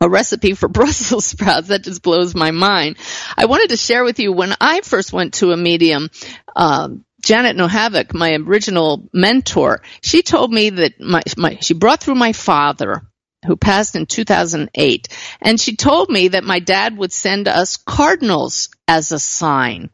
[0.00, 1.68] a recipe for Brussels sprouts.
[1.68, 2.96] That just blows my mind.
[3.36, 6.10] I wanted to share with you when I first went to a medium,
[6.54, 12.16] um, Janet Nohavec, my original mentor, she told me that my, my, she brought through
[12.16, 13.02] my father
[13.46, 15.08] who passed in 2008.
[15.40, 19.90] And she told me that my dad would send us cardinals as a sign.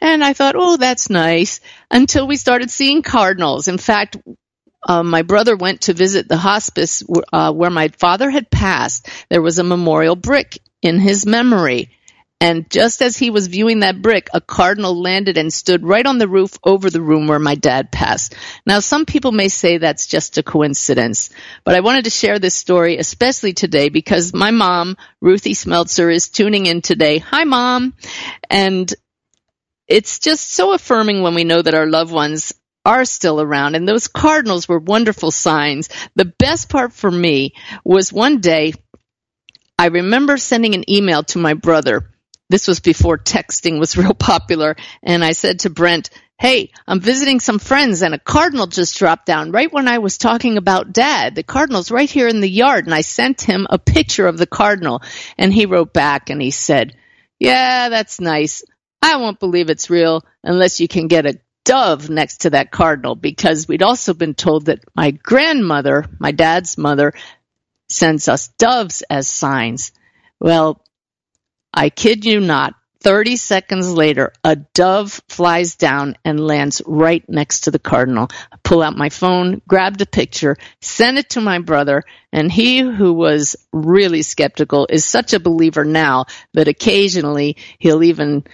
[0.00, 3.68] And I thought, oh, that's nice until we started seeing cardinals.
[3.68, 4.16] In fact,
[4.84, 9.08] uh, my brother went to visit the hospice uh, where my father had passed.
[9.30, 11.90] There was a memorial brick in his memory.
[12.40, 16.18] And just as he was viewing that brick, a cardinal landed and stood right on
[16.18, 18.34] the roof over the room where my dad passed.
[18.66, 21.30] Now, some people may say that's just a coincidence,
[21.64, 26.28] but I wanted to share this story, especially today, because my mom, Ruthie Smeltzer, is
[26.28, 27.18] tuning in today.
[27.18, 27.94] Hi, mom.
[28.50, 28.92] And
[29.86, 32.52] it's just so affirming when we know that our loved ones
[32.84, 33.74] are still around.
[33.74, 35.88] And those cardinals were wonderful signs.
[36.14, 38.74] The best part for me was one day
[39.78, 42.10] I remember sending an email to my brother.
[42.48, 44.76] This was before texting was real popular.
[45.02, 49.24] And I said to Brent, Hey, I'm visiting some friends and a cardinal just dropped
[49.24, 51.36] down right when I was talking about dad.
[51.36, 52.86] The cardinal's right here in the yard.
[52.86, 55.02] And I sent him a picture of the cardinal
[55.38, 56.96] and he wrote back and he said,
[57.38, 58.64] yeah, that's nice.
[59.00, 63.14] I won't believe it's real unless you can get a dove next to that cardinal
[63.14, 67.12] because we'd also been told that my grandmother, my dad's mother,
[67.88, 69.92] sends us doves as signs.
[70.40, 70.80] Well,
[71.72, 72.74] I kid you not.
[73.00, 78.28] 30 seconds later, a dove flies down and lands right next to the cardinal.
[78.50, 82.78] I pull out my phone, grabbed a picture, sent it to my brother, and he
[82.78, 86.24] who was really skeptical is such a believer now
[86.54, 88.44] that occasionally he'll even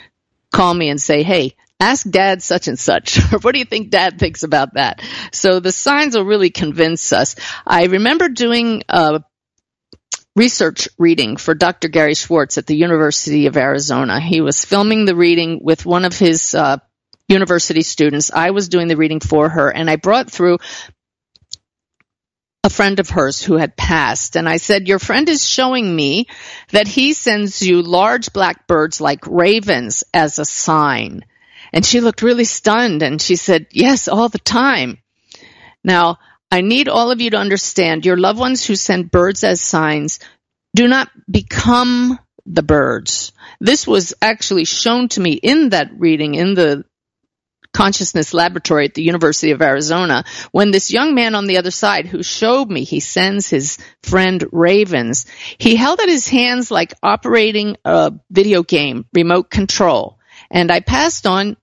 [0.52, 3.18] call me and say, Hey, ask dad such and such.
[3.32, 5.02] Or what do you think dad thinks about that?
[5.32, 7.34] So the signs will really convince us.
[7.66, 9.24] I remember doing a
[10.36, 14.20] research reading for dr gary schwartz at the university of arizona.
[14.20, 16.78] He was filming the reading with one of his uh,
[17.26, 18.30] university students.
[18.32, 20.58] I was doing the reading for her and i brought through
[22.62, 26.26] a friend of hers who had passed and I said, your friend is showing me
[26.70, 31.24] that he sends you large black birds like ravens as a sign.
[31.72, 34.98] And she looked really stunned and she said, Yes, all the time.
[35.84, 36.18] Now,
[36.50, 40.18] I need all of you to understand your loved ones who send birds as signs
[40.74, 43.32] do not become the birds.
[43.60, 46.84] This was actually shown to me in that reading in the
[47.72, 52.06] consciousness laboratory at the University of Arizona when this young man on the other side
[52.06, 55.26] who showed me he sends his friend ravens,
[55.58, 60.18] he held out his hands like operating a video game remote control.
[60.50, 61.56] And I passed on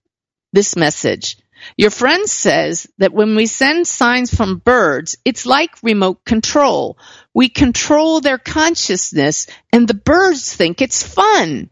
[0.53, 1.37] this message.
[1.75, 6.97] Your friend says that when we send signs from birds, it's like remote control.
[7.33, 11.71] We control their consciousness and the birds think it's fun.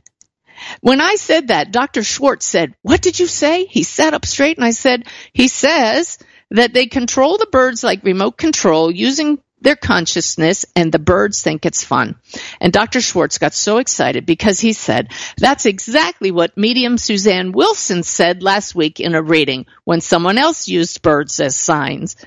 [0.82, 2.04] When I said that, Dr.
[2.04, 3.66] Schwartz said, what did you say?
[3.66, 6.18] He sat up straight and I said, he says
[6.52, 11.66] that they control the birds like remote control using their consciousness and the birds think
[11.66, 12.16] it's fun.
[12.60, 13.02] And Dr.
[13.02, 18.76] Schwartz got so excited because he said, that's exactly what medium Suzanne Wilson said last
[18.76, 22.18] week in a reading when someone else used birds as signs.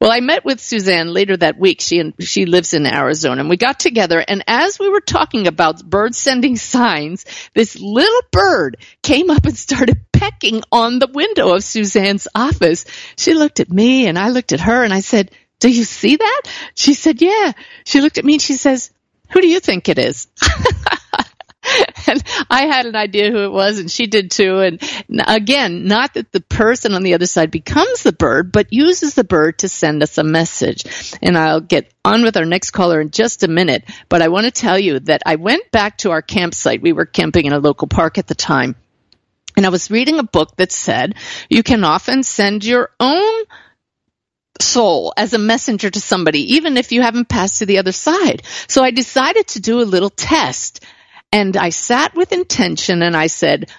[0.00, 1.80] Well, I met with Suzanne later that week.
[1.80, 5.84] She, she lives in Arizona and we got together and as we were talking about
[5.84, 11.64] birds sending signs, this little bird came up and started pecking on the window of
[11.64, 12.84] Suzanne's office.
[13.16, 15.30] She looked at me and I looked at her and I said,
[15.60, 16.42] do you see that?
[16.74, 17.52] She said, yeah.
[17.84, 18.92] She looked at me and she says,
[19.30, 20.28] who do you think it is?
[22.06, 24.60] and I had an idea who it was, and she did too.
[24.60, 24.80] And
[25.26, 29.24] again, not that the person on the other side becomes the bird, but uses the
[29.24, 31.16] bird to send us a message.
[31.20, 33.84] And I'll get on with our next caller in just a minute.
[34.08, 36.82] But I want to tell you that I went back to our campsite.
[36.82, 38.76] We were camping in a local park at the time.
[39.56, 41.16] And I was reading a book that said
[41.48, 43.44] you can often send your own
[44.62, 48.42] soul as a messenger to somebody, even if you haven't passed to the other side.
[48.68, 50.84] So I decided to do a little test
[51.32, 53.70] and I sat with intention and I said,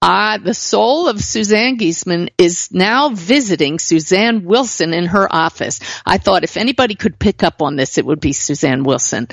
[0.00, 5.80] Ah, the soul of Suzanne Giesemann is now visiting Suzanne Wilson in her office.
[6.06, 9.26] I thought if anybody could pick up on this, it would be Suzanne Wilson.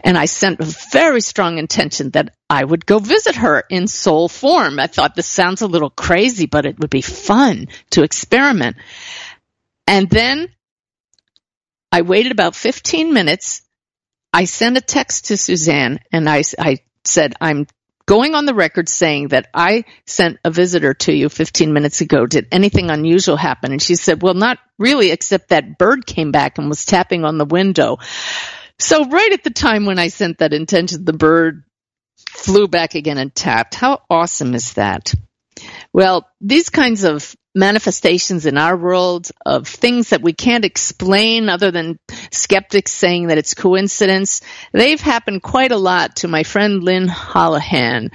[0.00, 4.28] And I sent a very strong intention that I would go visit her in soul
[4.28, 4.78] form.
[4.78, 8.76] I thought this sounds a little crazy, but it would be fun to experiment.
[9.86, 10.48] And then
[11.92, 13.62] I waited about 15 minutes.
[14.32, 17.66] I sent a text to Suzanne and I, I said, I'm
[18.06, 22.26] going on the record saying that I sent a visitor to you 15 minutes ago.
[22.26, 23.72] Did anything unusual happen?
[23.72, 27.38] And she said, well, not really, except that bird came back and was tapping on
[27.38, 27.98] the window.
[28.78, 31.64] So right at the time when I sent that intention, the bird
[32.28, 33.74] flew back again and tapped.
[33.74, 35.14] How awesome is that?
[35.92, 41.70] Well, these kinds of manifestations in our world of things that we can't explain other
[41.70, 41.98] than
[42.30, 44.42] skeptics saying that it's coincidence,
[44.72, 48.12] they've happened quite a lot to my friend Lynn Holohan.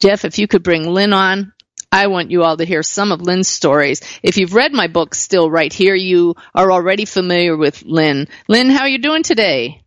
[0.00, 1.52] Jeff, if you could bring Lynn on,
[1.92, 4.02] I want you all to hear some of Lynn's stories.
[4.22, 8.26] If you've read my book, Still Right Here, you are already familiar with Lynn.
[8.48, 9.82] Lynn, how are you doing today?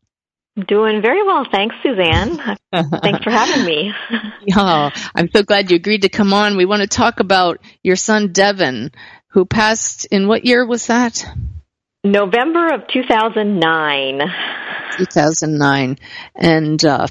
[0.67, 1.45] Doing very well.
[1.49, 2.37] Thanks, Suzanne.
[2.73, 3.93] Thanks for having me.
[4.55, 6.57] oh, I'm so glad you agreed to come on.
[6.57, 8.91] We want to talk about your son, Devin,
[9.27, 11.25] who passed in what year was that?
[12.03, 14.21] November of 2009.
[14.97, 15.97] 2009.
[16.35, 17.07] And, uh,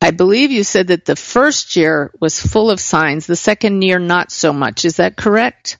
[0.00, 4.00] I believe you said that the first year was full of signs, the second year
[4.00, 4.84] not so much.
[4.84, 5.78] Is that correct?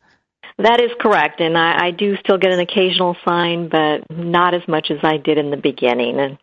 [0.59, 4.63] That is correct, and I, I do still get an occasional sign, but not as
[4.69, 6.21] much as I did in the beginning.
[6.21, 6.39] And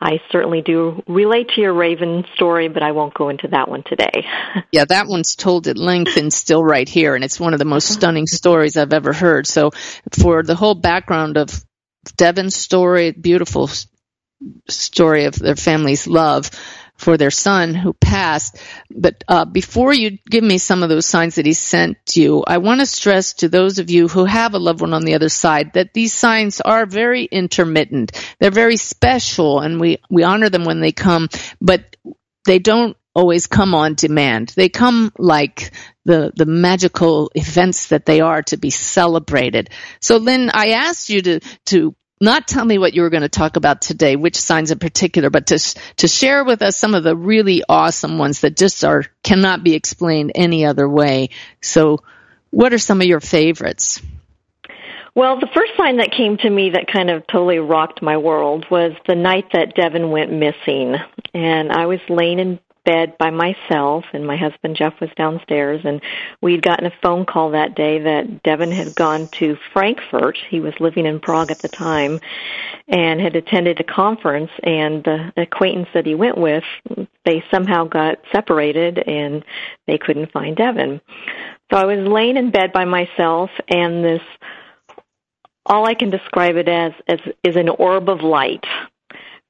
[0.00, 3.82] I certainly do relate to your Raven story, but I won't go into that one
[3.82, 4.24] today.
[4.72, 7.64] yeah, that one's told at length and still right here, and it's one of the
[7.64, 9.46] most stunning stories I've ever heard.
[9.46, 9.70] So,
[10.12, 11.64] for the whole background of
[12.16, 13.70] Devin's story, beautiful
[14.68, 16.50] story of their family's love,
[16.96, 18.58] for their son who passed.
[18.90, 22.58] But uh, before you give me some of those signs that he sent you, I
[22.58, 25.28] want to stress to those of you who have a loved one on the other
[25.28, 28.12] side that these signs are very intermittent.
[28.40, 31.28] They're very special, and we we honor them when they come,
[31.60, 31.96] but
[32.44, 34.52] they don't always come on demand.
[34.56, 35.72] They come like
[36.04, 39.70] the the magical events that they are to be celebrated.
[40.00, 43.28] So Lynn, I asked you to to not tell me what you were going to
[43.28, 45.58] talk about today, which signs in particular, but to
[45.96, 49.74] to share with us some of the really awesome ones that just are cannot be
[49.74, 51.30] explained any other way.
[51.60, 52.02] So,
[52.50, 54.00] what are some of your favorites?
[55.14, 58.66] Well, the first sign that came to me that kind of totally rocked my world
[58.70, 60.94] was the night that Devin went missing.
[61.32, 66.00] And I was laying in bed by myself, and my husband Jeff was downstairs, and
[66.40, 70.38] we'd gotten a phone call that day that Devin had gone to Frankfurt.
[70.48, 72.20] He was living in Prague at the time,
[72.88, 74.50] and had attended a conference.
[74.62, 76.64] And the acquaintance that he went with,
[77.26, 79.44] they somehow got separated, and
[79.86, 81.00] they couldn't find Devin.
[81.70, 84.22] So I was laying in bed by myself, and this
[85.68, 88.64] all I can describe it as, as is an orb of light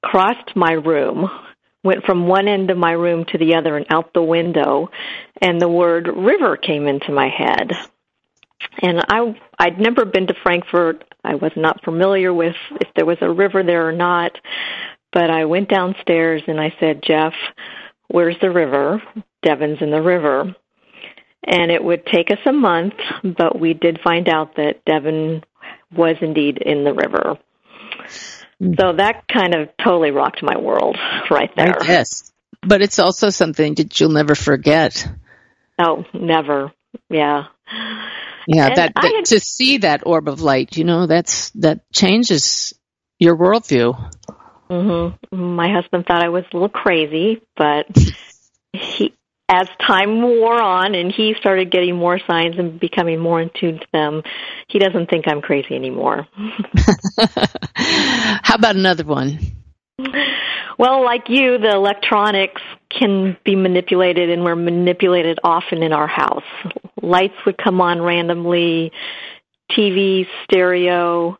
[0.02, 1.28] crossed my room
[1.86, 4.90] went from one end of my room to the other and out the window
[5.40, 7.70] and the word river came into my head.
[8.82, 11.04] And i i'd never been to frankfurt.
[11.24, 14.32] I was not familiar with if there was a river there or not.
[15.12, 17.32] But i went downstairs and i said jeff
[18.08, 19.02] where's the river?
[19.42, 20.54] Devin's in the river.
[21.48, 25.44] And it would take us a month but we did find out that devin
[25.96, 27.38] was indeed in the river
[28.60, 30.96] so that kind of totally rocked my world
[31.30, 31.76] right there.
[31.84, 32.32] Yes.
[32.62, 35.06] But it's also something that you'll never forget.
[35.78, 36.72] Oh, never.
[37.10, 37.44] Yeah.
[38.48, 42.74] Yeah, that, that had, to see that orb of light, you know, that's that changes
[43.18, 44.12] your worldview.
[44.70, 45.54] Mm-hmm.
[45.54, 47.86] My husband thought I was a little crazy, but
[48.72, 49.14] he,
[49.48, 53.78] as time wore on and he started getting more signs and becoming more in tune
[53.78, 54.22] to them,
[54.68, 56.26] he doesn't think I'm crazy anymore.
[57.76, 59.38] How about another one?
[60.78, 66.44] Well, like you, the electronics can be manipulated and we're manipulated often in our house.
[67.00, 68.92] Lights would come on randomly,
[69.70, 71.38] TV, stereo.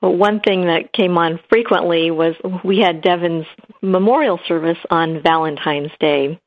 [0.00, 2.34] But one thing that came on frequently was
[2.64, 3.46] we had Devin's
[3.82, 6.40] memorial service on Valentine's Day.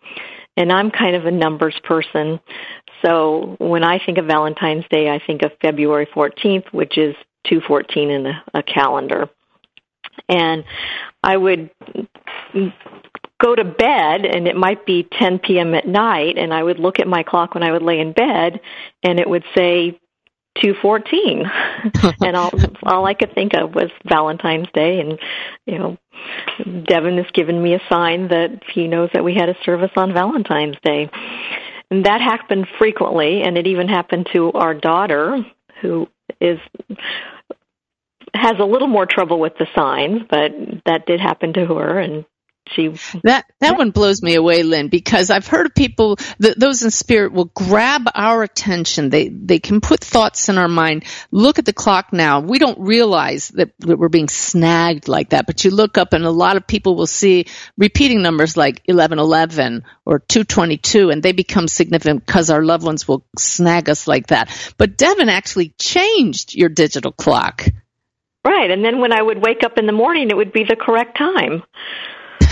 [0.58, 2.40] And I'm kind of a numbers person.
[3.04, 7.16] So when I think of Valentine's Day, I think of February 14th, which is
[7.48, 9.30] 214 in a, a calendar.
[10.30, 10.64] And
[11.22, 11.70] I would
[13.42, 15.74] go to bed and it might be 10 p.m.
[15.76, 18.62] at night and I would look at my clock when I would lay in bed
[19.04, 20.00] and it would say
[20.62, 21.44] 214
[22.22, 22.52] and all
[22.84, 25.20] all I could think of was Valentine's Day and
[25.66, 25.98] you know
[26.86, 30.14] Devin has given me a sign that he knows that we had a service on
[30.14, 31.10] Valentine's Day.
[31.92, 35.46] And that happened frequently and it even happened to our daughter
[35.82, 36.08] who
[36.40, 36.60] is
[38.34, 40.52] has a little more trouble with the signs, but
[40.86, 42.26] that did happen to her and
[42.72, 46.82] she that that one blows me away lynn because i've heard of people that those
[46.82, 49.10] in spirit will grab our attention.
[49.10, 51.06] They they can put thoughts in our mind.
[51.32, 52.40] Look at the clock now.
[52.40, 56.26] We don't realize that, that we're being snagged like that but you look up and
[56.26, 57.46] a lot of people will see
[57.78, 63.26] repeating numbers like 1111 or 222 and they become significant because our loved ones will
[63.38, 64.74] snag us like that.
[64.78, 67.66] But devin actually changed your digital clock.
[68.46, 70.76] Right and then when i would wake up in the morning it would be the
[70.76, 71.64] correct time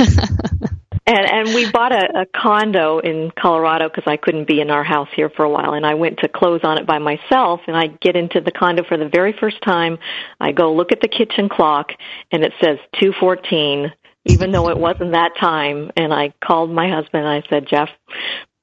[1.05, 4.83] and and we bought a, a condo in Colorado because I couldn't be in our
[4.83, 7.61] house here for a while, and I went to close on it by myself.
[7.67, 9.97] And I get into the condo for the very first time.
[10.39, 11.91] I go look at the kitchen clock,
[12.31, 13.91] and it says two fourteen,
[14.25, 15.91] even though it wasn't that time.
[15.97, 17.25] And I called my husband.
[17.25, 17.89] and I said, Jeff,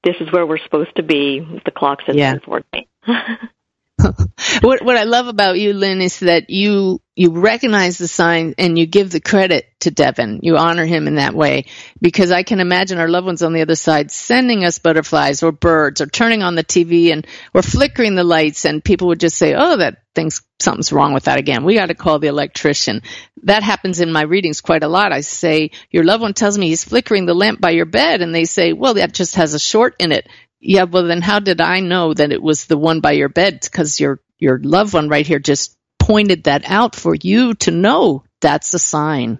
[0.04, 1.40] this is where we're supposed to be.
[1.64, 2.34] The clock says yeah.
[2.34, 2.86] two fourteen.
[4.60, 8.78] what what I love about you, Lynn, is that you you recognize the sign and
[8.78, 10.40] you give the credit to Devin.
[10.42, 11.66] You honor him in that way
[12.00, 15.52] because I can imagine our loved ones on the other side sending us butterflies or
[15.52, 19.36] birds or turning on the TV and or flickering the lights and people would just
[19.36, 21.64] say, "Oh, that thing's something's wrong with that again.
[21.64, 23.02] We got to call the electrician."
[23.44, 25.12] That happens in my readings quite a lot.
[25.12, 28.34] I say, "Your loved one tells me he's flickering the lamp by your bed," and
[28.34, 30.26] they say, "Well, that just has a short in it."
[30.60, 33.60] Yeah, well then how did I know that it was the one by your bed?
[33.62, 38.24] Because your your loved one right here just pointed that out for you to know
[38.40, 39.38] that's a sign.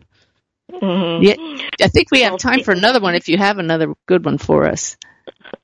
[0.71, 1.23] Mm-hmm.
[1.23, 4.39] Yeah, I think we have time for another one if you have another good one
[4.39, 4.97] for us.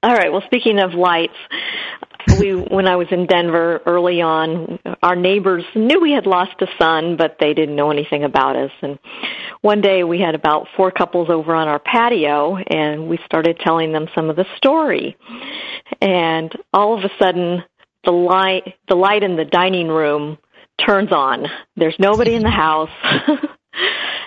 [0.02, 0.32] All right.
[0.32, 1.36] Well, speaking of lights,
[2.38, 6.66] we when I was in Denver early on, our neighbors knew we had lost a
[6.78, 8.70] son, but they didn't know anything about us.
[8.82, 8.98] And
[9.60, 13.92] one day we had about four couples over on our patio, and we started telling
[13.92, 15.16] them some of the story.
[16.00, 17.64] And all of a sudden,
[18.04, 20.38] the light the light in the dining room
[20.84, 21.46] turns on.
[21.76, 22.90] There's nobody in the house.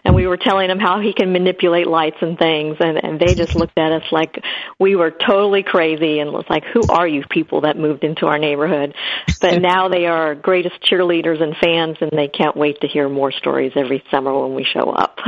[0.03, 3.35] and we were telling him how he can manipulate lights and things and and they
[3.35, 4.43] just looked at us like
[4.79, 8.39] we were totally crazy and was like who are you people that moved into our
[8.39, 8.93] neighborhood?
[9.41, 13.09] But now they are our greatest cheerleaders and fans and they can't wait to hear
[13.09, 15.19] more stories every summer when we show up.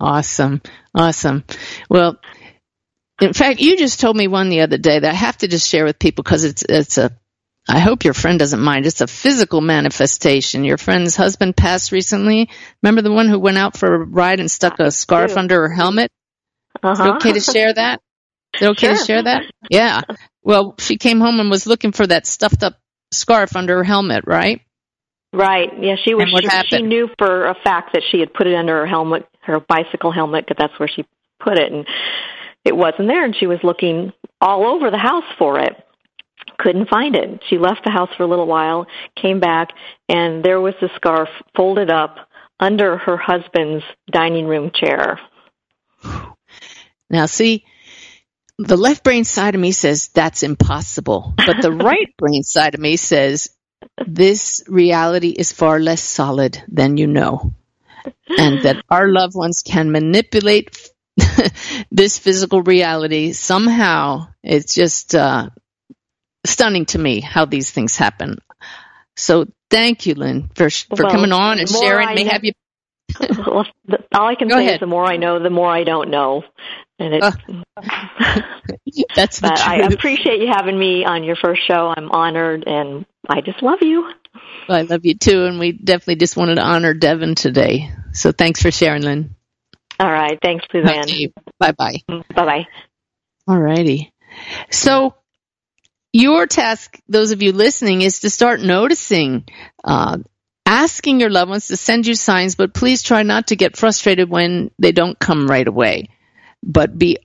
[0.00, 0.60] Awesome.
[0.94, 1.44] Awesome.
[1.88, 2.18] Well
[3.20, 5.68] in fact, you just told me one the other day that I have to just
[5.68, 7.12] share with people because it's it's a
[7.68, 8.84] I hope your friend doesn't mind.
[8.84, 10.64] It's a physical manifestation.
[10.64, 12.50] Your friend's husband passed recently.
[12.82, 15.74] Remember the one who went out for a ride and stuck a scarf under her
[15.74, 16.10] helmet?
[16.82, 16.92] Uh-huh.
[16.92, 17.16] Is it uh-huh.
[17.16, 18.02] okay to share that?
[18.54, 18.96] Is it okay sure.
[18.96, 19.42] to share that?
[19.70, 20.02] Yeah.
[20.42, 22.78] Well, she came home and was looking for that stuffed up
[23.12, 24.60] scarf under her helmet, right?
[25.32, 25.70] Right.
[25.80, 26.28] Yeah, she was.
[26.28, 29.58] She, she knew for a fact that she had put it under her helmet, her
[29.58, 31.06] bicycle helmet, because that's where she
[31.40, 31.86] put it, and
[32.64, 33.24] it wasn't there.
[33.24, 35.72] And she was looking all over the house for it
[36.58, 37.42] couldn't find it.
[37.48, 38.86] She left the house for a little while,
[39.20, 39.68] came back,
[40.08, 42.16] and there was the scarf folded up
[42.60, 45.20] under her husband's dining room chair.
[47.10, 47.64] Now, see,
[48.58, 52.80] the left brain side of me says that's impossible, but the right brain side of
[52.80, 53.50] me says
[54.06, 57.52] this reality is far less solid than you know,
[58.28, 60.90] and that our loved ones can manipulate
[61.90, 64.28] this physical reality somehow.
[64.42, 65.50] It's just uh,
[66.44, 68.38] stunning to me how these things happen.
[69.16, 72.08] So thank you, Lynn, for for well, coming on and sharing.
[72.08, 72.52] I May know, have you.
[74.14, 74.74] all I can Go say ahead.
[74.74, 76.42] is the more I know, the more I don't know.
[76.98, 77.32] And it, uh,
[79.14, 81.92] that's the but I appreciate you having me on your first show.
[81.96, 84.10] I'm honored, and I just love you.
[84.68, 87.90] Well, I love you too, and we definitely just wanted to honor Devin today.
[88.12, 89.34] So thanks for sharing, Lynn.
[89.98, 90.38] All right.
[90.42, 91.06] Thanks, Suzanne.
[91.58, 91.96] Bye bye.
[92.08, 92.66] Bye bye.
[93.46, 94.12] All righty.
[94.70, 95.14] So
[96.14, 99.44] your task, those of you listening, is to start noticing,
[99.82, 100.18] uh,
[100.64, 104.30] asking your loved ones to send you signs, but please try not to get frustrated
[104.30, 106.08] when they don't come right away.
[106.62, 107.18] But be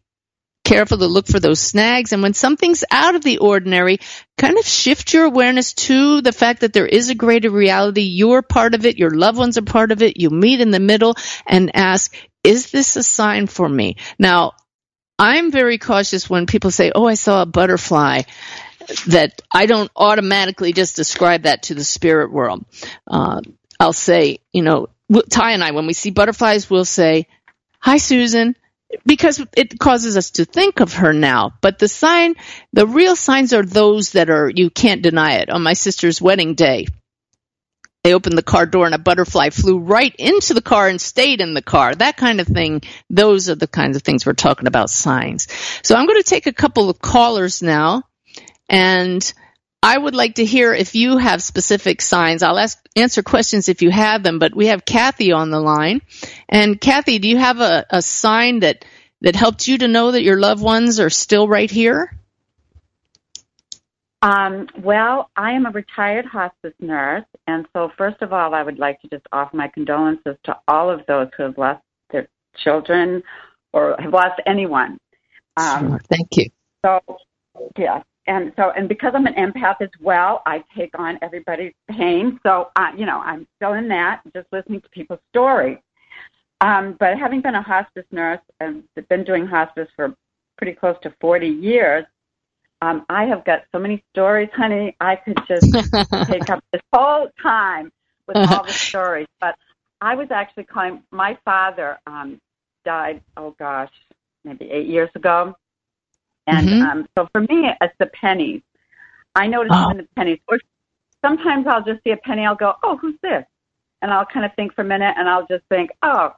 [0.66, 2.14] careful to look for those snags.
[2.14, 4.00] And when something's out of the ordinary,
[4.40, 8.02] kind of shift your awareness to the fact that there is a greater reality.
[8.02, 8.98] You're part of it.
[8.98, 10.20] Your loved ones are part of it.
[10.20, 11.16] You meet in the middle
[11.46, 13.98] and ask, is this a sign for me?
[14.18, 14.54] Now,
[15.20, 18.24] I'm very cautious when people say, oh, I saw a butterfly
[19.08, 22.66] that I don't automatically just describe that to the spirit world.
[23.08, 23.42] Uh,
[23.80, 24.88] I'll say, you know,
[25.30, 27.28] Ty and I, when we see butterflies, we'll say,
[27.80, 28.56] hi, Susan
[29.06, 31.54] because it causes us to think of her now.
[31.62, 32.36] But the sign,
[32.74, 35.50] the real signs are those that are, you can't deny it.
[35.50, 36.88] On my sister's wedding day,
[38.04, 41.42] they opened the car door and a butterfly flew right into the car and stayed
[41.42, 41.94] in the car.
[41.94, 42.82] That kind of thing.
[43.10, 45.48] Those are the kinds of things we're talking about signs.
[45.84, 48.04] So I'm going to take a couple of callers now
[48.70, 49.34] and
[49.82, 52.44] I would like to hear if you have specific signs.
[52.44, 56.02] I'll ask, answer questions if you have them, but we have Kathy on the line.
[56.50, 58.84] And Kathy, do you have a, a sign that,
[59.22, 62.14] that helped you to know that your loved ones are still right here?
[64.22, 68.78] Um, well, I am a retired hospice nurse, and so first of all, I would
[68.78, 73.24] like to just offer my condolences to all of those who have lost their children
[73.72, 74.98] or have lost anyone.
[75.56, 76.02] Um, sure.
[76.10, 76.50] Thank you.
[76.84, 77.00] So,
[77.78, 82.40] yeah, and so and because I'm an empath as well, I take on everybody's pain.
[82.46, 85.80] So uh, you know, I'm still in that, just listening to people's stories.
[86.62, 90.14] Um, but having been a hospice nurse and been doing hospice for
[90.58, 92.06] pretty close to 40 years,
[92.82, 94.96] um, I have got so many stories, honey.
[95.00, 95.72] I could just
[96.28, 97.92] take up this whole time
[98.28, 99.28] with all the stories.
[99.42, 99.56] But
[100.02, 101.02] I was actually calling.
[101.12, 102.40] My father um,
[102.86, 103.22] died.
[103.38, 103.92] Oh gosh,
[104.44, 105.56] maybe eight years ago
[106.50, 106.82] and mm-hmm.
[106.84, 108.62] um, so for me, it's the pennies.
[109.36, 109.88] I notice oh.
[109.88, 110.60] when the pennies, or
[111.24, 113.46] sometimes I'll just see a penny, I'll go, oh, who's this?
[114.02, 116.34] And I'll kind of think for a minute and I'll just think, oh.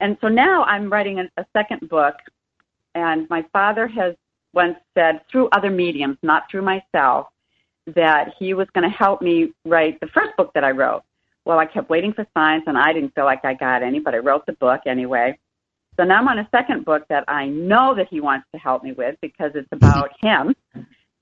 [0.00, 2.14] And so now I'm writing a, a second book,
[2.94, 4.14] and my father has
[4.52, 7.28] once said through other mediums, not through myself,
[7.94, 11.02] that he was going to help me write the first book that I wrote.
[11.44, 14.14] Well, I kept waiting for signs, and I didn't feel like I got any, but
[14.14, 15.38] I wrote the book anyway.
[15.98, 18.84] So now I'm on a second book that I know that he wants to help
[18.84, 20.54] me with because it's about him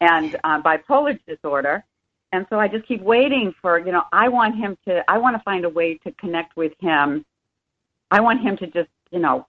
[0.00, 1.84] and uh, bipolar disorder.
[2.32, 5.36] And so I just keep waiting for, you know, I want him to, I want
[5.36, 7.24] to find a way to connect with him.
[8.10, 9.46] I want him to just, you know,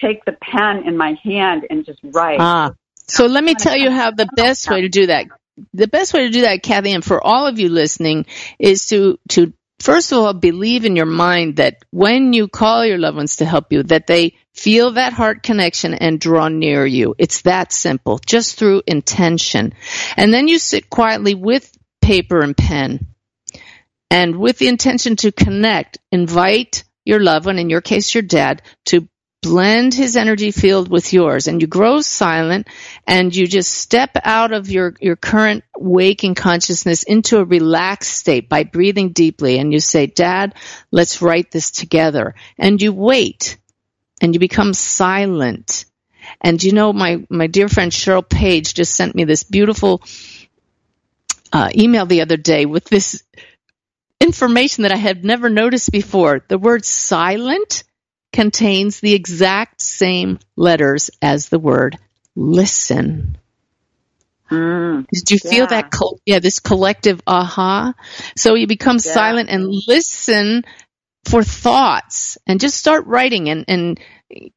[0.00, 2.40] take the pen in my hand and just write.
[2.40, 2.72] Ah,
[3.06, 5.26] so let me tell you how the best way to do that.
[5.72, 8.26] The best way to do that, Kathy, and for all of you listening,
[8.58, 9.52] is to to
[9.84, 13.44] first of all, believe in your mind that when you call your loved ones to
[13.44, 17.14] help you, that they feel that heart connection and draw near you.
[17.18, 19.74] It's that simple, just through intention.
[20.16, 21.70] And then you sit quietly with
[22.00, 23.08] paper and pen
[24.10, 28.62] and with the intention to connect, invite your loved one, in your case, your dad,
[28.86, 29.06] to
[29.44, 32.66] blend his energy field with yours and you grow silent
[33.06, 38.48] and you just step out of your, your current waking consciousness into a relaxed state
[38.48, 40.54] by breathing deeply and you say, Dad,
[40.90, 42.34] let's write this together.
[42.58, 43.58] And you wait
[44.22, 45.84] and you become silent.
[46.40, 50.02] And you know, my, my dear friend Cheryl Page just sent me this beautiful
[51.52, 53.22] uh, email the other day with this
[54.20, 56.42] information that I had never noticed before.
[56.48, 57.84] The word silent
[58.34, 61.96] contains the exact same letters as the word
[62.34, 63.38] listen.
[64.50, 65.66] Mm, Did you feel yeah.
[65.66, 65.92] that?
[65.92, 67.94] Co- yeah, this collective aha.
[68.36, 69.12] So you become yeah.
[69.12, 70.64] silent and listen
[71.24, 73.48] for thoughts and just start writing.
[73.50, 74.00] And, and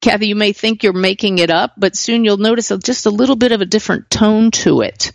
[0.01, 3.35] Kathy, you may think you're making it up, but soon you'll notice just a little
[3.35, 5.11] bit of a different tone to it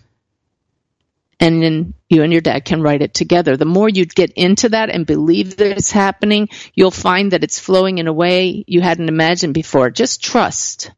[1.43, 3.57] and then you and your dad can write it together.
[3.57, 7.59] The more you get into that and believe that it's happening, you'll find that it's
[7.59, 9.91] flowing in a way you hadn't imagined before.
[9.91, 10.93] Just trust.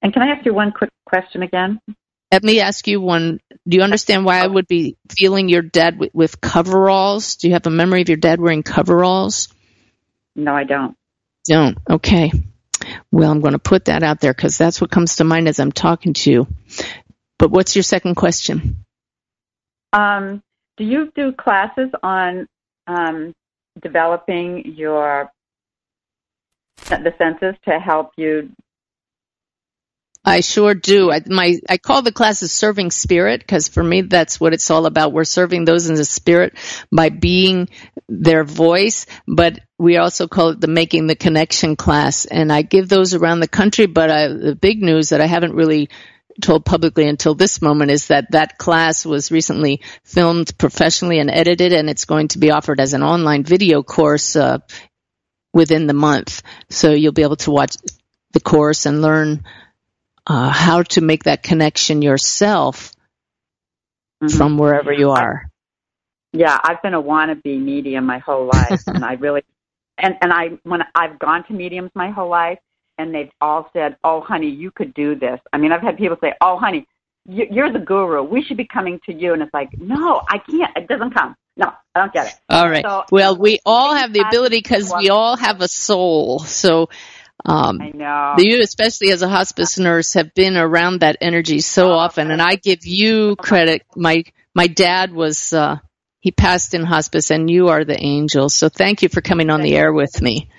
[0.00, 1.78] And can I ask you one quick question again?
[2.32, 3.40] Let me ask you one.
[3.68, 7.36] Do you understand why I would be feeling your dad with, with coveralls?
[7.36, 9.48] Do you have a memory of your dad wearing coveralls?
[10.34, 10.96] No, I don't.
[11.44, 11.76] Don't.
[11.88, 12.32] Okay.
[13.12, 15.60] Well, I'm going to put that out there because that's what comes to mind as
[15.60, 16.46] I'm talking to you.
[17.40, 18.84] But what's your second question?
[19.94, 20.42] Um,
[20.76, 22.46] do you do classes on
[22.86, 23.32] um,
[23.80, 25.32] developing your
[26.88, 28.50] the senses to help you
[30.22, 31.10] I sure do.
[31.10, 34.84] I, my I call the classes serving spirit because for me that's what it's all
[34.84, 35.12] about.
[35.14, 36.58] We're serving those in the spirit
[36.92, 37.70] by being
[38.06, 42.26] their voice, but we also call it the making the connection class.
[42.26, 43.86] And I give those around the country.
[43.86, 45.88] But I, the big news that I haven't really
[46.40, 51.72] told publicly until this moment is that that class was recently filmed professionally and edited,
[51.72, 54.58] and it's going to be offered as an online video course uh,
[55.52, 56.42] within the month.
[56.68, 57.76] So you'll be able to watch
[58.32, 59.44] the course and learn
[60.26, 62.92] uh, how to make that connection yourself
[64.22, 64.36] mm-hmm.
[64.36, 65.50] from wherever you are.
[66.32, 69.42] Yeah, I've been a wannabe medium my whole life, and I really,
[69.98, 72.58] and and I when I've gone to mediums my whole life,
[73.00, 76.16] and they've all said, "Oh, honey, you could do this." I mean, I've had people
[76.20, 76.86] say, "Oh, honey,
[77.26, 78.22] you're the guru.
[78.22, 80.76] We should be coming to you," and it's like, "No, I can't.
[80.76, 82.34] It doesn't come." No, I don't get it.
[82.48, 82.84] All right.
[82.84, 86.38] So, well, we all have the ability because we all have a soul.
[86.38, 86.88] So
[87.44, 88.34] um, I know.
[88.38, 92.40] You, especially as a hospice nurse, have been around that energy so oh, often, and
[92.40, 93.82] I give you credit.
[93.96, 94.24] My
[94.54, 95.78] my dad was uh,
[96.20, 98.48] he passed in hospice, and you are the angel.
[98.48, 100.50] So thank you for coming on the air with me.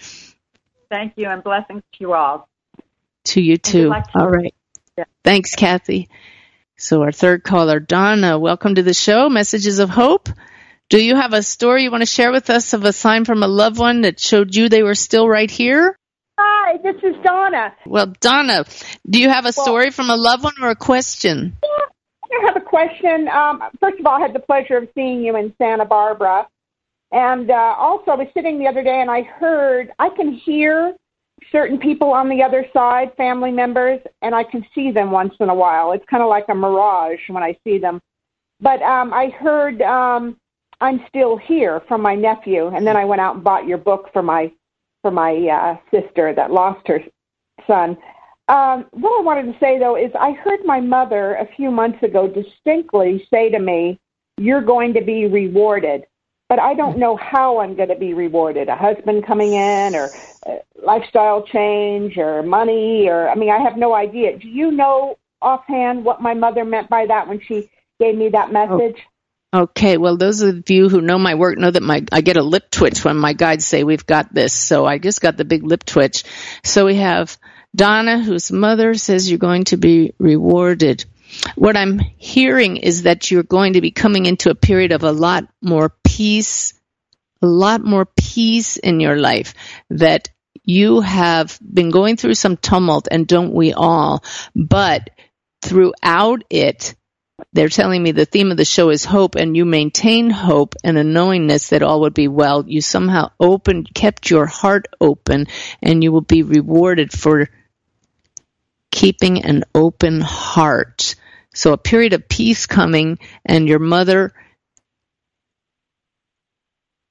[0.92, 2.50] Thank you, and blessings to you all.
[3.24, 3.94] To you too.
[4.14, 4.54] all right.
[4.98, 5.06] Yeah.
[5.24, 6.10] Thanks, Kathy.
[6.76, 9.30] So our third caller, Donna, welcome to the show.
[9.30, 10.28] Messages of hope.
[10.90, 13.42] Do you have a story you want to share with us of a sign from
[13.42, 15.98] a loved one that showed you they were still right here?
[16.38, 17.74] Hi, this is Donna.
[17.86, 18.66] Well, Donna,
[19.10, 21.56] do you have a well, story from a loved one or a question?
[21.64, 23.30] Yeah, I have a question.
[23.30, 26.50] Um, first of all, I had the pleasure of seeing you in Santa Barbara.
[27.12, 30.96] And uh, also, I was sitting the other day and I heard, I can hear
[31.52, 35.50] certain people on the other side, family members, and I can see them once in
[35.50, 35.92] a while.
[35.92, 38.00] It's kind of like a mirage when I see them.
[38.62, 40.38] But um, I heard um,
[40.80, 44.10] I'm still here from my nephew, and then I went out and bought your book
[44.14, 44.52] for my
[45.02, 47.00] for my uh, sister that lost her
[47.66, 47.98] son.
[48.48, 52.04] Um, what I wanted to say though is I heard my mother a few months
[52.04, 54.00] ago distinctly say to me,
[54.38, 56.06] "You're going to be rewarded."
[56.52, 58.68] But I don't know how I'm going to be rewarded.
[58.68, 60.10] A husband coming in, or
[60.46, 64.38] uh, lifestyle change, or money, or I mean, I have no idea.
[64.38, 67.70] Do you know offhand what my mother meant by that when she
[68.02, 68.98] gave me that message?
[69.54, 69.62] Oh.
[69.62, 72.44] Okay, well, those of you who know my work know that my I get a
[72.44, 74.54] lip twitch when my guides say we've got this.
[74.54, 76.26] So I just got the big lip twitch.
[76.66, 77.38] So we have
[77.74, 81.06] Donna, whose mother says you're going to be rewarded.
[81.56, 85.12] What I'm hearing is that you're going to be coming into a period of a
[85.12, 86.74] lot more peace,
[87.42, 89.54] a lot more peace in your life.
[89.90, 90.30] That
[90.64, 94.24] you have been going through some tumult, and don't we all?
[94.56, 95.10] But
[95.62, 96.96] throughout it,
[97.54, 100.98] they're telling me the theme of the show is hope and you maintain hope and
[100.98, 102.64] a knowingness that all would be well.
[102.68, 105.48] You somehow opened, kept your heart open
[105.82, 107.50] and you will be rewarded for
[108.92, 111.16] keeping an open heart.
[111.54, 114.34] So a period of peace coming and your mother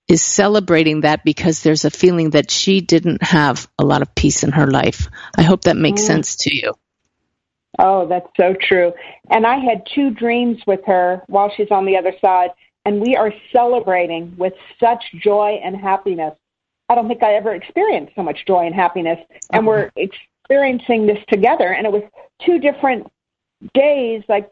[0.09, 4.43] is celebrating that because there's a feeling that she didn't have a lot of peace
[4.43, 5.09] in her life.
[5.36, 6.07] I hope that makes mm.
[6.07, 6.74] sense to you.
[7.78, 8.93] Oh, that's so true.
[9.30, 12.51] And I had two dreams with her while she's on the other side,
[12.84, 16.34] and we are celebrating with such joy and happiness.
[16.88, 19.18] I don't think I ever experienced so much joy and happiness.
[19.53, 21.72] And we're experiencing this together.
[21.72, 22.03] And it was
[22.45, 23.07] two different
[23.75, 24.51] days, like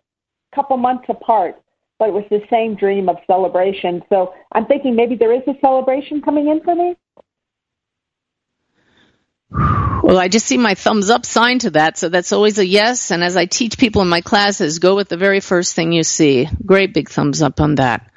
[0.52, 1.60] a couple months apart,
[1.98, 4.02] but it was the same dream of celebration.
[4.08, 6.96] So I'm thinking maybe there is a celebration coming in for me.
[9.50, 13.10] Well, I just see my thumbs up sign to that, so that's always a yes.
[13.10, 16.02] And as I teach people in my classes, go with the very first thing you
[16.02, 16.48] see.
[16.64, 18.10] Great big thumbs up on that.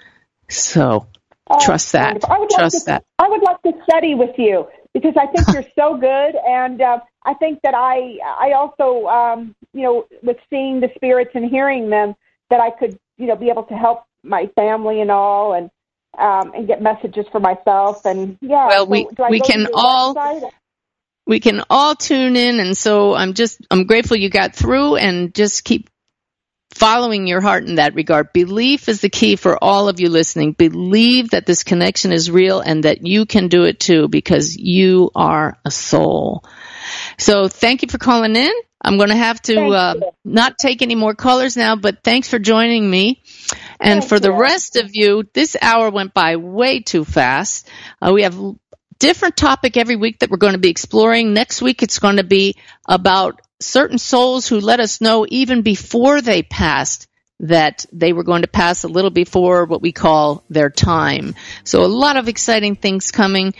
[0.49, 1.07] So
[1.49, 2.21] oh, trust that.
[2.51, 3.05] Trust to, that.
[3.17, 6.99] I would like to study with you because I think you're so good, and uh,
[7.23, 11.89] I think that I I also um, you know with seeing the spirits and hearing
[11.89, 12.15] them
[12.49, 15.69] that I could you know be able to help my family and all and
[16.17, 18.67] um, and get messages for myself and yeah.
[18.67, 20.15] Well, we so, we can all.
[20.15, 20.51] Website?
[21.27, 25.33] we can all tune in and so i'm just i'm grateful you got through and
[25.33, 25.87] just keep
[26.73, 28.33] following your heart in that regard.
[28.33, 30.53] Belief is the key for all of you listening.
[30.53, 35.11] Believe that this connection is real and that you can do it too because you
[35.15, 36.43] are a soul.
[37.17, 38.51] So thank you for calling in.
[38.83, 39.95] I'm going to have to uh,
[40.25, 43.21] not take any more callers now but thanks for joining me.
[43.79, 44.21] And thank for you.
[44.21, 47.69] the rest of you this hour went by way too fast.
[48.01, 48.35] Uh, we have
[49.01, 51.33] different topic every week that we're going to be exploring.
[51.33, 52.55] Next week, it's going to be
[52.87, 57.07] about certain souls who let us know even before they passed
[57.41, 61.35] that they were going to pass a little before what we call their time.
[61.63, 63.53] So a lot of exciting things coming.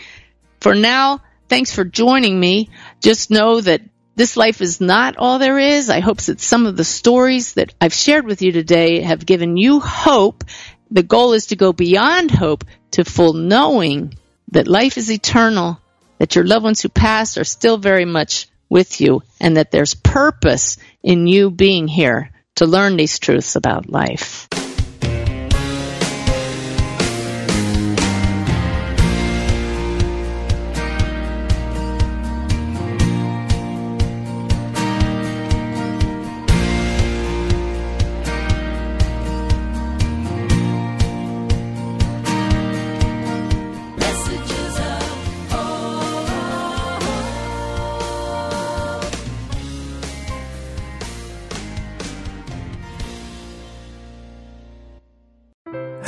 [0.60, 2.70] For now, thanks for joining me.
[3.00, 3.82] Just know that
[4.14, 5.90] this life is not all there is.
[5.90, 9.56] I hope that some of the stories that I've shared with you today have given
[9.56, 10.44] you hope.
[10.90, 14.14] The goal is to go beyond hope to full knowing
[14.52, 15.80] that life is eternal,
[16.18, 19.94] that your loved ones who passed are still very much with you, and that there's
[19.94, 24.48] purpose in you being here to learn these truths about life.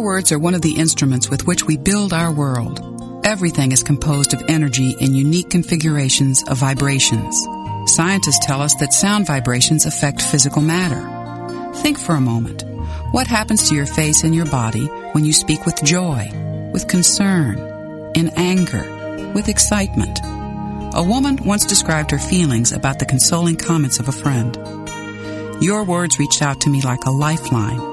[0.00, 2.80] Our words are one of the instruments with which we build our world.
[3.22, 7.46] Everything is composed of energy in unique configurations of vibrations.
[7.84, 11.02] Scientists tell us that sound vibrations affect physical matter.
[11.82, 12.64] Think for a moment.
[13.10, 16.30] What happens to your face and your body when you speak with joy,
[16.72, 17.58] with concern,
[18.14, 20.18] in anger, with excitement?
[20.94, 24.56] A woman once described her feelings about the consoling comments of a friend.
[25.62, 27.89] Your words reached out to me like a lifeline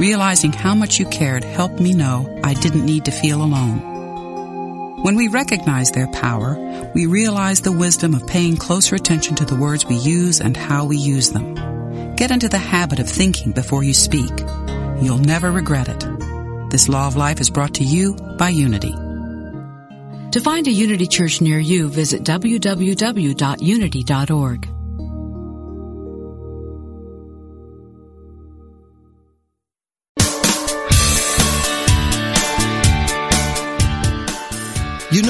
[0.00, 5.02] Realizing how much you cared helped me know I didn't need to feel alone.
[5.02, 6.56] When we recognize their power,
[6.94, 10.86] we realize the wisdom of paying closer attention to the words we use and how
[10.86, 11.54] we use them.
[12.16, 14.32] Get into the habit of thinking before you speak.
[15.00, 16.70] You'll never regret it.
[16.70, 18.94] This law of life is brought to you by Unity.
[20.30, 24.68] To find a Unity Church near you, visit www.unity.org.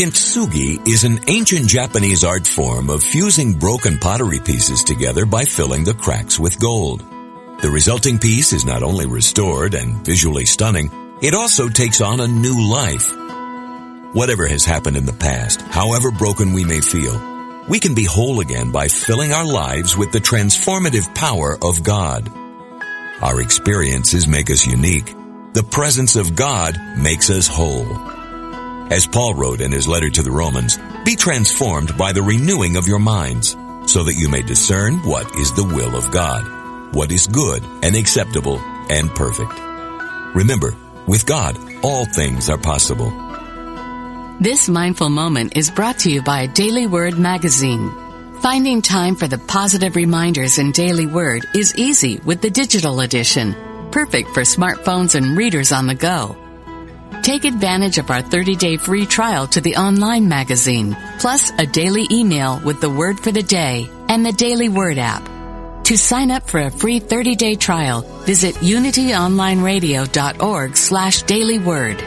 [0.00, 5.84] Kintsugi is an ancient Japanese art form of fusing broken pottery pieces together by filling
[5.84, 7.00] the cracks with gold.
[7.60, 10.90] The resulting piece is not only restored and visually stunning,
[11.20, 13.12] it also takes on a new life.
[14.14, 17.20] Whatever has happened in the past, however broken we may feel,
[17.68, 22.26] we can be whole again by filling our lives with the transformative power of God.
[23.20, 25.14] Our experiences make us unique.
[25.52, 28.18] The presence of God makes us whole.
[28.90, 32.88] As Paul wrote in his letter to the Romans, be transformed by the renewing of
[32.88, 37.28] your minds, so that you may discern what is the will of God, what is
[37.28, 38.58] good and acceptable
[38.90, 39.52] and perfect.
[40.34, 40.74] Remember,
[41.06, 43.12] with God, all things are possible.
[44.40, 47.92] This mindful moment is brought to you by Daily Word Magazine.
[48.40, 53.54] Finding time for the positive reminders in Daily Word is easy with the digital edition,
[53.92, 56.36] perfect for smartphones and readers on the go.
[57.22, 62.58] Take advantage of our 30-day free trial to the online magazine, plus a daily email
[62.64, 65.28] with the word for the day and the Daily Word app.
[65.84, 72.00] To sign up for a free 30-day trial, visit unityonlineradio.org slash dailyword.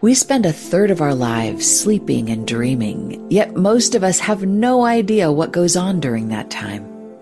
[0.00, 4.44] We spend a third of our lives sleeping and dreaming, yet most of us have
[4.44, 6.97] no idea what goes on during that time.